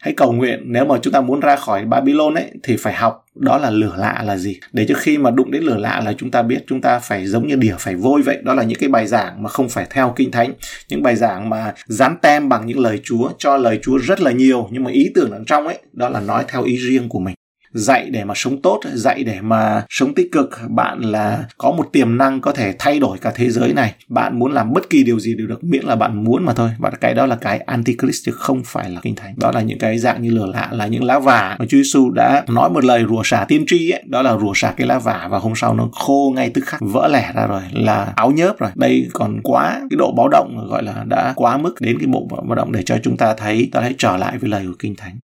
Hãy 0.00 0.14
cầu 0.14 0.32
nguyện, 0.32 0.62
nếu 0.64 0.84
mà 0.84 0.98
chúng 1.02 1.12
ta 1.12 1.20
muốn 1.20 1.40
ra 1.40 1.56
khỏi 1.56 1.84
Babylon 1.84 2.34
ấy, 2.34 2.50
thì 2.62 2.76
phải 2.76 2.94
học 2.94 3.26
đó 3.34 3.58
là 3.58 3.70
lửa 3.70 3.94
lạ 3.98 4.22
là 4.26 4.36
gì. 4.36 4.60
Để 4.72 4.86
cho 4.88 4.94
khi 4.98 5.18
mà 5.18 5.30
đụng 5.30 5.50
đến 5.50 5.62
lửa 5.62 5.76
lạ 5.76 6.02
là 6.04 6.12
chúng 6.12 6.30
ta 6.30 6.42
biết 6.42 6.64
chúng 6.66 6.80
ta 6.80 6.98
phải 6.98 7.26
giống 7.26 7.48
như 7.48 7.56
đỉa 7.56 7.74
phải 7.78 7.94
vôi 7.94 8.22
vậy. 8.22 8.38
Đó 8.42 8.54
là 8.54 8.62
những 8.62 8.78
cái 8.78 8.88
bài 8.88 9.06
giảng 9.06 9.42
mà 9.42 9.48
không 9.48 9.68
phải 9.68 9.86
theo 9.90 10.12
kinh 10.16 10.30
thánh. 10.30 10.52
Những 10.88 11.02
bài 11.02 11.16
giảng 11.16 11.50
mà 11.50 11.74
dán 11.86 12.16
tem 12.22 12.48
bằng 12.48 12.66
những 12.66 12.78
lời 12.78 13.00
Chúa, 13.04 13.30
cho 13.38 13.56
lời 13.56 13.78
Chúa 13.82 13.98
rất 13.98 14.20
là 14.20 14.30
nhiều. 14.30 14.68
Nhưng 14.70 14.84
mà 14.84 14.90
ý 14.90 15.10
tưởng 15.14 15.30
ở 15.30 15.40
trong 15.46 15.66
ấy, 15.66 15.78
đó 15.92 16.08
là 16.08 16.20
nói 16.20 16.44
theo 16.48 16.62
ý 16.62 16.76
riêng 16.76 17.08
của 17.08 17.18
mình 17.20 17.35
dạy 17.76 18.10
để 18.10 18.24
mà 18.24 18.34
sống 18.36 18.62
tốt, 18.62 18.80
dạy 18.94 19.24
để 19.24 19.40
mà 19.40 19.84
sống 19.88 20.14
tích 20.14 20.32
cực. 20.32 20.50
Bạn 20.68 21.00
là 21.00 21.44
có 21.58 21.70
một 21.70 21.88
tiềm 21.92 22.18
năng 22.18 22.40
có 22.40 22.52
thể 22.52 22.74
thay 22.78 22.98
đổi 22.98 23.18
cả 23.18 23.32
thế 23.34 23.50
giới 23.50 23.72
này. 23.72 23.94
Bạn 24.08 24.38
muốn 24.38 24.52
làm 24.52 24.72
bất 24.72 24.90
kỳ 24.90 25.02
điều 25.02 25.20
gì 25.20 25.34
đều 25.34 25.46
được, 25.46 25.64
miễn 25.64 25.84
là 25.84 25.96
bạn 25.96 26.24
muốn 26.24 26.44
mà 26.44 26.54
thôi. 26.54 26.70
Và 26.78 26.90
cái 26.90 27.14
đó 27.14 27.26
là 27.26 27.36
cái 27.36 27.58
antichrist 27.58 28.26
chứ 28.26 28.32
không 28.32 28.62
phải 28.64 28.90
là 28.90 29.00
kinh 29.02 29.14
thánh. 29.14 29.34
Đó 29.36 29.52
là 29.52 29.60
những 29.60 29.78
cái 29.78 29.98
dạng 29.98 30.22
như 30.22 30.30
lửa 30.30 30.46
lạ, 30.46 30.68
là 30.72 30.86
những 30.86 31.04
lá 31.04 31.18
vả 31.18 31.56
mà 31.58 31.66
Chúa 31.68 31.78
Giêsu 31.78 32.10
đã 32.10 32.44
nói 32.48 32.70
một 32.70 32.84
lời 32.84 33.04
rủa 33.08 33.22
xả 33.24 33.44
tiên 33.48 33.64
tri 33.66 33.90
ấy. 33.90 34.02
Đó 34.06 34.22
là 34.22 34.38
rủa 34.38 34.52
xả 34.54 34.74
cái 34.76 34.86
lá 34.86 34.98
vả 34.98 35.28
và 35.30 35.38
hôm 35.38 35.52
sau 35.56 35.74
nó 35.74 35.88
khô 35.92 36.32
ngay 36.36 36.50
tức 36.50 36.64
khắc, 36.66 36.80
vỡ 36.80 37.08
lẻ 37.08 37.32
ra 37.34 37.46
rồi, 37.46 37.62
là 37.72 38.12
áo 38.16 38.30
nhớp 38.30 38.58
rồi. 38.58 38.70
Đây 38.74 39.08
còn 39.12 39.40
quá 39.42 39.80
cái 39.90 39.96
độ 39.98 40.14
báo 40.16 40.28
động, 40.28 40.66
gọi 40.68 40.82
là 40.82 41.04
đã 41.08 41.32
quá 41.36 41.58
mức 41.58 41.74
đến 41.80 41.98
cái 41.98 42.06
bộ 42.06 42.28
báo 42.48 42.54
động 42.54 42.72
để 42.72 42.82
cho 42.82 42.98
chúng 43.02 43.16
ta 43.16 43.34
thấy, 43.34 43.68
ta 43.72 43.80
hãy 43.80 43.94
trở 43.98 44.16
lại 44.16 44.38
với 44.38 44.50
lời 44.50 44.64
của 44.66 44.76
kinh 44.78 44.96
thánh 44.96 45.18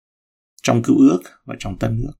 trong 0.64 0.84
cứu 0.84 0.98
ước 0.98 1.20
và 1.46 1.56
trong 1.60 1.78
tân 1.78 2.02
ước 2.02 2.14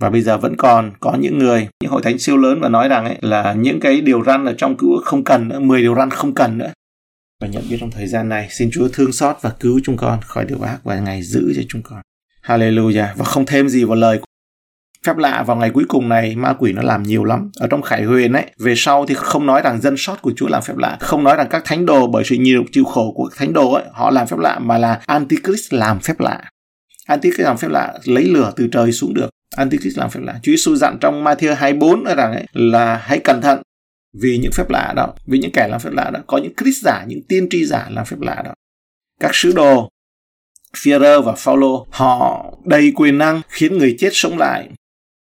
và 0.00 0.10
bây 0.10 0.22
giờ 0.22 0.38
vẫn 0.38 0.56
còn 0.56 0.92
có 1.00 1.16
những 1.20 1.38
người, 1.38 1.68
những 1.82 1.90
hội 1.90 2.02
thánh 2.02 2.18
siêu 2.18 2.36
lớn 2.36 2.60
và 2.60 2.68
nói 2.68 2.88
rằng 2.88 3.04
ấy, 3.04 3.16
là 3.20 3.52
những 3.52 3.80
cái 3.80 4.00
điều 4.00 4.24
răn 4.24 4.44
ở 4.44 4.54
trong 4.58 4.76
cứu 4.76 5.00
không 5.04 5.24
cần 5.24 5.48
nữa 5.48 5.58
10 5.58 5.80
điều 5.82 5.94
răn 5.94 6.10
không 6.10 6.34
cần 6.34 6.58
nữa. 6.58 6.72
Và 7.40 7.48
nhận 7.48 7.62
biết 7.70 7.76
trong 7.80 7.90
thời 7.90 8.06
gian 8.06 8.28
này, 8.28 8.48
xin 8.50 8.70
Chúa 8.72 8.88
thương 8.92 9.12
xót 9.12 9.36
và 9.40 9.50
cứu 9.60 9.80
chúng 9.84 9.96
con 9.96 10.20
khỏi 10.26 10.44
điều 10.44 10.60
ác 10.60 10.78
và 10.84 11.00
ngày 11.00 11.22
giữ 11.22 11.52
cho 11.56 11.62
chúng 11.68 11.82
con. 11.82 12.00
Hallelujah. 12.42 13.06
Và 13.16 13.24
không 13.24 13.46
thêm 13.46 13.68
gì 13.68 13.84
vào 13.84 13.96
lời 13.96 14.20
phép 15.06 15.16
lạ 15.16 15.44
vào 15.46 15.56
ngày 15.56 15.70
cuối 15.70 15.84
cùng 15.88 16.08
này, 16.08 16.36
ma 16.36 16.52
quỷ 16.58 16.72
nó 16.72 16.82
làm 16.82 17.02
nhiều 17.02 17.24
lắm. 17.24 17.50
Ở 17.60 17.66
trong 17.66 17.82
khải 17.82 18.04
huyền 18.04 18.32
ấy, 18.32 18.46
về 18.58 18.74
sau 18.76 19.06
thì 19.06 19.14
không 19.14 19.46
nói 19.46 19.62
rằng 19.62 19.80
dân 19.80 19.94
sót 19.98 20.22
của 20.22 20.32
chúa 20.36 20.48
làm 20.48 20.62
phép 20.62 20.76
lạ, 20.76 20.96
không 21.00 21.24
nói 21.24 21.36
rằng 21.36 21.46
các 21.50 21.62
thánh 21.64 21.86
đồ 21.86 22.06
bởi 22.06 22.24
sự 22.24 22.36
nhiều 22.36 22.64
chịu 22.72 22.84
khổ 22.84 23.12
của 23.16 23.30
thánh 23.36 23.52
đồ 23.52 23.72
ấy, 23.72 23.84
họ 23.92 24.10
làm 24.10 24.26
phép 24.26 24.36
lạ, 24.38 24.58
mà 24.58 24.78
là 24.78 25.00
antichrist 25.06 25.72
làm 25.72 26.00
phép 26.00 26.20
lạ. 26.20 26.42
Antichrist 27.06 27.46
làm 27.46 27.56
phép 27.56 27.68
lạ, 27.70 27.98
lấy 28.04 28.24
lửa 28.24 28.52
từ 28.56 28.68
trời 28.72 28.92
xuống 28.92 29.14
được. 29.14 29.30
Antichrist 29.56 29.98
làm 29.98 30.10
phép 30.10 30.20
lạ. 30.22 30.40
Chúa 30.42 30.52
Giêsu 30.52 30.76
dặn 30.76 30.98
trong 31.00 31.24
Matthew 31.24 31.54
24 31.54 32.04
nói 32.04 32.14
rằng 32.14 32.32
ấy, 32.32 32.46
là 32.52 32.96
hãy 32.96 33.18
cẩn 33.24 33.40
thận 33.40 33.62
vì 34.20 34.38
những 34.38 34.52
phép 34.52 34.70
lạ 34.70 34.92
đó 34.96 35.14
vì 35.26 35.38
những 35.38 35.52
kẻ 35.52 35.68
làm 35.68 35.80
phép 35.80 35.90
lạ 35.92 36.10
đó. 36.10 36.20
Có 36.26 36.38
những 36.38 36.52
Christ 36.56 36.84
giả 36.84 37.04
những 37.08 37.22
tiên 37.28 37.48
tri 37.50 37.64
giả 37.64 37.88
làm 37.90 38.04
phép 38.04 38.16
lạ 38.20 38.42
đó. 38.44 38.54
Các 39.20 39.30
sứ 39.34 39.52
đồ 39.52 39.88
Führer 40.76 41.22
và 41.22 41.32
Phaolô 41.32 41.86
họ 41.90 42.44
đầy 42.64 42.92
quyền 42.96 43.18
năng 43.18 43.40
khiến 43.48 43.78
người 43.78 43.96
chết 43.98 44.10
sống 44.12 44.38
lại. 44.38 44.68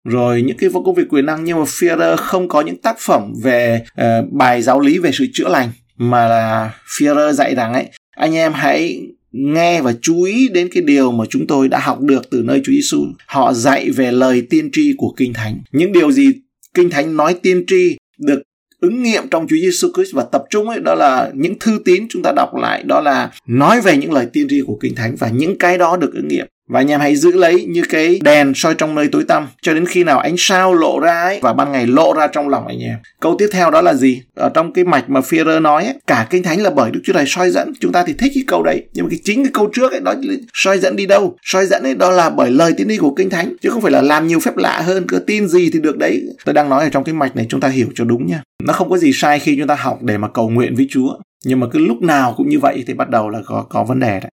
Rồi 0.04 0.42
những 0.42 0.58
cái 0.58 0.70
công 0.74 0.96
việc 0.96 1.10
quyền 1.10 1.26
năng 1.26 1.44
nhưng 1.44 1.58
mà 1.58 1.64
Führer 1.64 2.18
không 2.18 2.48
có 2.48 2.62
những 2.62 2.82
tác 2.82 3.00
phẩm 3.00 3.34
về 3.44 3.86
uh, 4.02 4.32
bài 4.32 4.62
giáo 4.62 4.80
lý 4.80 4.98
về 5.00 5.12
sự 5.14 5.26
chữa 5.34 5.50
lành 5.50 5.70
mà 5.98 6.28
là 6.28 6.72
Führer 6.88 7.32
dạy 7.32 7.56
rằng 7.56 7.74
ấy 7.74 7.90
anh 8.18 8.36
em 8.36 8.54
hãy 8.54 9.02
nghe 9.38 9.82
và 9.82 9.94
chú 10.02 10.24
ý 10.24 10.50
đến 10.50 10.70
cái 10.74 10.84
điều 10.84 11.12
mà 11.12 11.26
chúng 11.30 11.48
tôi 11.48 11.68
đã 11.68 11.80
học 11.80 12.02
được 12.02 12.30
từ 12.30 12.42
nơi 12.46 12.62
Chúa 12.64 12.72
Giêsu. 12.72 13.06
Họ 13.28 13.54
dạy 13.54 13.90
về 13.90 14.12
lời 14.12 14.42
tiên 14.50 14.70
tri 14.72 14.94
của 14.98 15.14
Kinh 15.18 15.34
Thánh. 15.34 15.60
Những 15.72 15.92
điều 15.92 16.12
gì 16.12 16.32
Kinh 16.74 16.90
Thánh 16.90 17.18
nói 17.18 17.36
tiên 17.42 17.64
tri 17.68 17.98
được 18.18 18.42
ứng 18.82 19.04
nghiệm 19.04 19.24
trong 19.32 19.48
Chúa 19.48 19.56
Giêsu 19.62 19.88
Christ 19.96 20.14
và 20.16 20.26
tập 20.32 20.44
trung 20.50 20.70
ấy, 20.70 20.80
đó 20.80 20.96
là 20.96 21.32
những 21.36 21.60
thư 21.60 21.80
tín 21.86 22.08
chúng 22.10 22.22
ta 22.22 22.32
đọc 22.36 22.56
lại, 22.56 22.84
đó 22.84 23.02
là 23.02 23.32
nói 23.48 23.82
về 23.82 23.98
những 23.98 24.12
lời 24.12 24.28
tiên 24.34 24.48
tri 24.50 24.62
của 24.62 24.78
Kinh 24.82 24.96
Thánh 24.96 25.16
và 25.16 25.30
những 25.30 25.58
cái 25.58 25.78
đó 25.78 25.98
được 25.98 26.14
ứng 26.14 26.28
nghiệm 26.28 26.48
và 26.68 26.80
anh 26.80 26.92
em 26.92 27.00
hãy 27.00 27.16
giữ 27.16 27.32
lấy 27.32 27.66
như 27.66 27.82
cái 27.90 28.20
đèn 28.24 28.54
soi 28.56 28.76
trong 28.76 28.96
nơi 28.96 29.08
tối 29.12 29.24
tăm 29.28 29.48
cho 29.62 29.74
đến 29.74 29.86
khi 29.86 30.04
nào 30.04 30.20
ánh 30.20 30.36
sao 30.38 30.74
lộ 30.74 31.00
ra 31.00 31.22
ấy 31.22 31.40
và 31.42 31.54
ban 31.54 31.72
ngày 31.72 31.88
lộ 31.88 32.14
ra 32.14 32.28
trong 32.28 32.50
lòng 32.50 32.68
anh 32.68 32.80
em. 32.80 32.98
Câu 33.20 33.36
tiếp 33.40 33.48
theo 33.52 33.72
đó 33.72 33.82
là 33.82 33.94
gì? 33.94 34.22
Ở 34.36 34.50
trong 34.50 34.74
cái 34.74 34.86
mạch 34.86 35.10
mà 35.10 35.20
Führer 35.20 35.62
nói 35.62 35.84
ấy, 35.84 35.94
cả 36.08 36.28
kinh 36.30 36.44
thánh 36.44 36.62
là 36.62 36.70
bởi 36.70 36.92
Đức 36.92 37.00
Chúa 37.04 37.14
Trời 37.14 37.26
soi 37.28 37.52
dẫn. 37.52 37.74
Chúng 37.80 37.92
ta 37.92 38.04
thì 38.08 38.14
thích 38.14 38.32
cái 38.36 38.44
câu 38.48 38.64
đấy, 38.64 38.84
nhưng 38.94 39.06
mà 39.06 39.10
cái 39.10 39.20
chính 39.24 39.44
cái 39.44 39.52
câu 39.54 39.70
trước 39.74 39.92
ấy 39.92 40.02
đó 40.02 40.14
soi 40.54 40.80
dẫn 40.80 40.96
đi 40.96 41.06
đâu? 41.06 41.36
Soi 41.42 41.66
dẫn 41.66 41.84
ấy 41.84 41.96
đó 41.96 42.10
là 42.10 42.30
bởi 42.30 42.52
lời 42.52 42.74
tiên 42.78 42.88
tri 42.90 42.98
của 42.98 43.14
kinh 43.16 43.30
thánh 43.30 43.54
chứ 43.62 43.70
không 43.70 43.82
phải 43.82 43.92
là 43.92 44.02
làm 44.02 44.28
nhiều 44.28 44.40
phép 44.40 44.58
lạ 44.58 44.82
hơn, 44.82 45.06
cứ 45.08 45.20
tin 45.20 45.48
gì 45.48 45.70
thì 45.74 45.80
được 45.80 45.98
đấy. 45.98 46.22
Tôi 46.46 46.54
đang 46.54 46.70
nói 46.70 46.84
ở 46.84 46.90
trong 46.90 47.04
cái 47.04 47.14
mạch 47.14 47.36
này 47.36 47.46
chúng 47.50 47.60
ta 47.60 47.68
hiểu 47.68 47.88
cho 47.96 48.04
đúng 48.04 48.28
nha. 48.28 48.42
Nó 48.64 48.74
không 48.74 48.90
có 48.90 48.98
gì 48.98 49.12
sai 49.14 49.40
khi 49.40 49.56
chúng 49.58 49.68
ta 49.68 49.76
học 49.76 50.00
để 50.02 50.18
mà 50.18 50.28
cầu 50.28 50.50
nguyện 50.50 50.76
với 50.76 50.88
Chúa 50.90 51.18
nhưng 51.46 51.60
mà 51.60 51.68
cứ 51.72 51.80
lúc 51.80 52.02
nào 52.02 52.34
cũng 52.38 52.50
như 52.50 52.60
vậy 52.60 52.84
thì 52.88 52.94
bắt 52.94 53.10
đầu 53.10 53.30
là 53.30 53.40
có 53.46 53.66
có 53.70 53.84
vấn 53.84 54.00
đề 54.00 54.20
đấy 54.20 54.32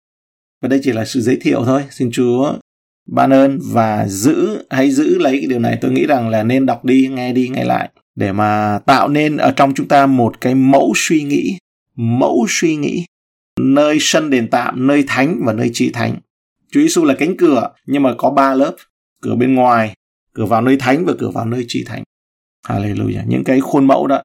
và 0.62 0.68
đây 0.68 0.80
chỉ 0.84 0.92
là 0.92 1.06
sự 1.06 1.22
giới 1.22 1.38
thiệu 1.42 1.64
thôi. 1.66 1.84
Xin 1.90 2.12
chúa 2.12 2.54
ban 3.08 3.34
ơn 3.34 3.60
và 3.62 4.08
giữ, 4.08 4.66
hãy 4.70 4.92
giữ 4.92 5.18
lấy 5.18 5.38
cái 5.38 5.48
điều 5.48 5.60
này. 5.60 5.78
Tôi 5.82 5.92
nghĩ 5.92 6.06
rằng 6.06 6.30
là 6.30 6.44
nên 6.44 6.66
đọc 6.66 6.86
đi, 6.86 7.08
nghe 7.08 7.34
đi, 7.34 7.48
nghe 7.48 7.64
lại 7.64 7.90
để 8.16 8.32
mà 8.32 8.80
tạo 8.86 9.08
nên 9.08 9.38
ở 9.38 9.52
trong 9.52 9.74
chúng 9.74 9.88
ta 9.88 10.06
một 10.06 10.42
cái 10.42 10.56
mẫu 10.56 10.94
suy 10.96 11.24
nghĩ, 11.24 11.58
mẫu 11.96 12.46
suy 12.50 12.76
nghĩ, 12.76 13.06
nơi 13.60 13.98
sân 14.00 14.30
đền 14.30 14.48
tạm, 14.50 14.88
nơi 14.88 15.04
thánh 15.08 15.42
và 15.46 15.54
nơi 15.54 15.70
trị 15.74 15.92
thánh. 15.94 16.16
Chúa 16.72 16.80
Giêsu 16.82 17.06
là 17.06 17.14
cánh 17.14 17.38
cửa, 17.38 17.70
nhưng 17.86 18.04
mà 18.04 18.14
có 18.18 18.30
ba 18.30 18.54
lớp, 18.54 18.76
cửa 19.22 19.36
bên 19.36 19.56
ngoài, 19.56 19.94
cửa 20.34 20.46
vào 20.46 20.62
nơi 20.62 20.78
thánh 20.78 21.06
và 21.06 21.14
cửa 21.20 21.30
vào 21.30 21.46
nơi 21.46 21.66
trị 21.68 21.84
thánh. 21.88 22.04
Hallelujah. 22.68 23.28
Những 23.28 23.44
cái 23.44 23.60
khuôn 23.60 23.88
mẫu 23.88 24.08
đó 24.08 24.22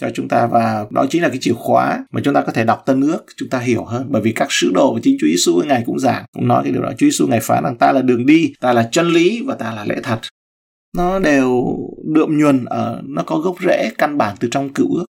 cho 0.00 0.10
chúng 0.14 0.28
ta 0.28 0.46
và 0.46 0.86
đó 0.90 1.06
chính 1.10 1.22
là 1.22 1.28
cái 1.28 1.38
chìa 1.40 1.52
khóa 1.52 2.04
mà 2.12 2.20
chúng 2.24 2.34
ta 2.34 2.40
có 2.40 2.52
thể 2.52 2.64
đọc 2.64 2.82
tân 2.86 3.00
ước, 3.00 3.24
chúng 3.36 3.48
ta 3.48 3.58
hiểu 3.58 3.84
hơn 3.84 4.06
bởi 4.08 4.22
vì 4.22 4.32
các 4.32 4.48
sứ 4.50 4.70
đồ 4.74 4.94
và 4.94 5.00
chính 5.02 5.16
Chúa 5.20 5.26
Giêsu 5.26 5.62
ngài 5.66 5.82
cũng 5.86 5.98
giảng, 5.98 6.24
cũng 6.32 6.48
nói 6.48 6.62
cái 6.64 6.72
điều 6.72 6.82
đó 6.82 6.88
Chúa 6.98 7.06
Giêsu 7.06 7.26
ngài 7.26 7.40
phán 7.40 7.64
rằng 7.64 7.76
ta 7.76 7.92
là 7.92 8.02
đường 8.02 8.26
đi, 8.26 8.52
ta 8.60 8.72
là 8.72 8.88
chân 8.92 9.08
lý 9.08 9.42
và 9.46 9.54
ta 9.54 9.74
là 9.74 9.84
lẽ 9.84 9.96
thật 10.02 10.18
nó 10.96 11.18
đều 11.18 11.76
đượm 12.14 12.38
nhuần 12.38 12.64
ở, 12.64 13.02
nó 13.04 13.22
có 13.22 13.36
gốc 13.36 13.56
rễ 13.66 13.90
căn 13.98 14.18
bản 14.18 14.36
từ 14.40 14.48
trong 14.50 14.72
cựu 14.72 14.94
ước 14.94 15.04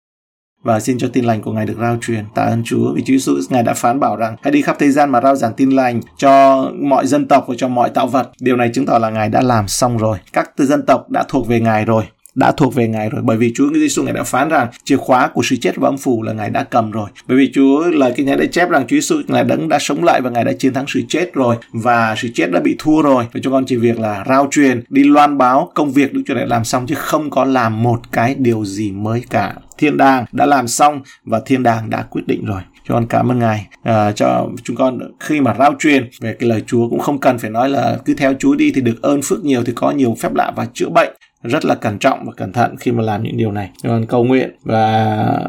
và 0.64 0.80
xin 0.80 0.98
cho 0.98 1.08
tin 1.12 1.24
lành 1.24 1.42
của 1.42 1.52
Ngài 1.52 1.66
được 1.66 1.76
rao 1.80 1.98
truyền. 2.00 2.24
Tạ 2.34 2.42
ơn 2.42 2.62
Chúa 2.64 2.92
vì 2.94 3.02
Chúa 3.02 3.12
Giêsu 3.12 3.34
Ngài 3.48 3.62
đã 3.62 3.74
phán 3.74 4.00
bảo 4.00 4.16
rằng, 4.16 4.36
hãy 4.42 4.52
đi 4.52 4.62
khắp 4.62 4.76
thế 4.78 4.90
gian 4.90 5.10
mà 5.10 5.20
rao 5.20 5.36
giảng 5.36 5.54
tin 5.54 5.70
lành 5.70 6.00
cho 6.16 6.64
mọi 6.80 7.06
dân 7.06 7.28
tộc 7.28 7.44
và 7.48 7.54
cho 7.58 7.68
mọi 7.68 7.90
tạo 7.90 8.06
vật. 8.06 8.30
Điều 8.40 8.56
này 8.56 8.70
chứng 8.74 8.86
tỏ 8.86 8.98
là 8.98 9.10
Ngài 9.10 9.28
đã 9.28 9.40
làm 9.40 9.68
xong 9.68 9.98
rồi. 9.98 10.18
Các 10.32 10.50
dân 10.56 10.86
tộc 10.86 11.10
đã 11.10 11.24
thuộc 11.28 11.48
về 11.48 11.60
Ngài 11.60 11.84
rồi 11.84 12.04
đã 12.34 12.52
thuộc 12.52 12.74
về 12.74 12.88
Ngài 12.88 13.10
rồi 13.10 13.22
bởi 13.24 13.36
vì 13.36 13.52
Chúa 13.54 13.72
Giêsu 13.74 14.02
ngài 14.02 14.12
đã 14.12 14.22
phán 14.22 14.48
rằng 14.48 14.68
chìa 14.84 14.96
khóa 14.96 15.28
của 15.28 15.42
sự 15.42 15.56
chết 15.56 15.76
và 15.76 15.88
âm 15.88 15.98
phủ 15.98 16.22
là 16.22 16.32
Ngài 16.32 16.50
đã 16.50 16.64
cầm 16.64 16.90
rồi. 16.90 17.10
Bởi 17.26 17.38
vì 17.38 17.50
Chúa 17.54 17.88
lời 17.88 18.12
kinh 18.16 18.26
thánh 18.26 18.38
đã 18.38 18.44
chép 18.52 18.70
rằng 18.70 18.86
Chúa 18.86 18.96
Giêsu 18.96 19.16
ngài 19.26 19.44
đã, 19.44 19.56
đã 19.68 19.78
sống 19.78 20.04
lại 20.04 20.20
và 20.20 20.30
Ngài 20.30 20.44
đã 20.44 20.52
chiến 20.52 20.74
thắng 20.74 20.84
sự 20.88 21.02
chết 21.08 21.34
rồi 21.34 21.56
và 21.72 22.14
sự 22.18 22.28
chết 22.34 22.52
đã 22.52 22.60
bị 22.60 22.76
thua 22.78 23.02
rồi. 23.02 23.24
Và 23.32 23.40
chúng 23.42 23.52
con 23.52 23.64
chỉ 23.66 23.76
việc 23.76 23.98
là 23.98 24.24
rao 24.28 24.48
truyền, 24.50 24.82
đi 24.88 25.04
loan 25.04 25.38
báo 25.38 25.70
công 25.74 25.92
việc 25.92 26.12
Đức 26.12 26.22
Chúa 26.26 26.34
đã 26.34 26.44
làm 26.44 26.64
xong 26.64 26.86
chứ 26.86 26.94
không 26.94 27.30
có 27.30 27.44
làm 27.44 27.82
một 27.82 28.12
cái 28.12 28.34
điều 28.38 28.64
gì 28.64 28.92
mới 28.92 29.22
cả. 29.30 29.54
Thiên 29.78 29.96
đàng 29.96 30.24
đã 30.32 30.46
làm 30.46 30.68
xong 30.68 31.02
và 31.24 31.40
thiên 31.46 31.62
đàng 31.62 31.90
đã 31.90 32.02
quyết 32.02 32.22
định 32.26 32.44
rồi 32.44 32.60
cho 32.88 32.94
con 32.94 33.06
cảm 33.06 33.30
ơn 33.30 33.38
ngài 33.38 33.66
à, 33.82 34.12
cho 34.12 34.48
chúng 34.64 34.76
con 34.76 34.98
khi 35.20 35.40
mà 35.40 35.54
rao 35.58 35.74
truyền 35.78 36.10
về 36.20 36.36
cái 36.38 36.48
lời 36.48 36.62
Chúa 36.66 36.88
cũng 36.88 36.98
không 36.98 37.18
cần 37.20 37.38
phải 37.38 37.50
nói 37.50 37.68
là 37.68 37.98
cứ 38.04 38.14
theo 38.14 38.34
Chúa 38.38 38.54
đi 38.54 38.72
thì 38.74 38.80
được 38.80 39.02
ơn 39.02 39.20
phước 39.22 39.44
nhiều 39.44 39.64
thì 39.64 39.72
có 39.76 39.90
nhiều 39.90 40.16
phép 40.20 40.34
lạ 40.34 40.52
và 40.56 40.66
chữa 40.74 40.88
bệnh 40.88 41.10
rất 41.42 41.64
là 41.64 41.74
cẩn 41.74 41.98
trọng 41.98 42.24
và 42.24 42.32
cẩn 42.36 42.52
thận 42.52 42.76
khi 42.76 42.92
mà 42.92 43.02
làm 43.02 43.22
những 43.22 43.36
điều 43.36 43.52
này. 43.52 43.70
Còn 43.82 44.06
cầu 44.06 44.24
nguyện 44.24 44.50
và 44.62 45.48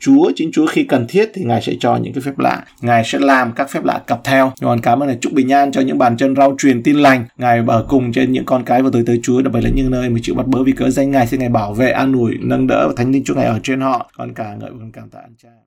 Chúa, 0.00 0.32
chính 0.36 0.50
Chúa 0.52 0.66
khi 0.66 0.84
cần 0.84 1.06
thiết 1.08 1.30
thì 1.34 1.44
Ngài 1.44 1.62
sẽ 1.62 1.72
cho 1.80 1.96
những 1.96 2.12
cái 2.12 2.22
phép 2.22 2.38
lạ. 2.38 2.64
Ngài 2.80 3.04
sẽ 3.04 3.18
làm 3.18 3.52
các 3.52 3.70
phép 3.70 3.84
lạ 3.84 4.02
cặp 4.06 4.24
theo. 4.24 4.52
Còn 4.60 4.80
cảm 4.80 5.02
ơn 5.02 5.08
là 5.08 5.14
chúc 5.20 5.32
bình 5.32 5.52
an 5.52 5.72
cho 5.72 5.80
những 5.80 5.98
bàn 5.98 6.16
chân 6.16 6.36
rau 6.36 6.54
truyền 6.58 6.82
tin 6.82 6.96
lành. 6.96 7.24
Ngài 7.38 7.62
ở 7.66 7.86
cùng 7.88 8.12
trên 8.12 8.32
những 8.32 8.44
con 8.44 8.64
cái 8.64 8.82
và 8.82 8.90
tới 8.92 9.02
tới 9.06 9.20
Chúa 9.22 9.42
đặc 9.42 9.52
biệt 9.52 9.60
là 9.60 9.70
những 9.70 9.90
nơi 9.90 10.08
mà 10.08 10.18
chịu 10.22 10.34
bắt 10.34 10.46
bớ 10.46 10.62
vì 10.62 10.72
cớ 10.72 10.90
danh 10.90 11.10
Ngài. 11.10 11.26
Xin 11.26 11.40
Ngài 11.40 11.48
bảo 11.48 11.74
vệ, 11.74 11.90
an 11.90 12.12
ủi, 12.12 12.38
nâng 12.40 12.66
đỡ 12.66 12.88
và 12.88 12.94
thánh 12.96 13.12
linh 13.12 13.24
Chúa 13.24 13.34
Ngài 13.34 13.46
ở 13.46 13.60
trên 13.62 13.80
họ. 13.80 14.10
Còn 14.16 14.34
cả 14.34 14.54
ngợi 14.60 14.70
con 14.70 14.92
cảm 14.92 15.10
tạ 15.10 15.18
anh 15.22 15.34
cha. 15.42 15.65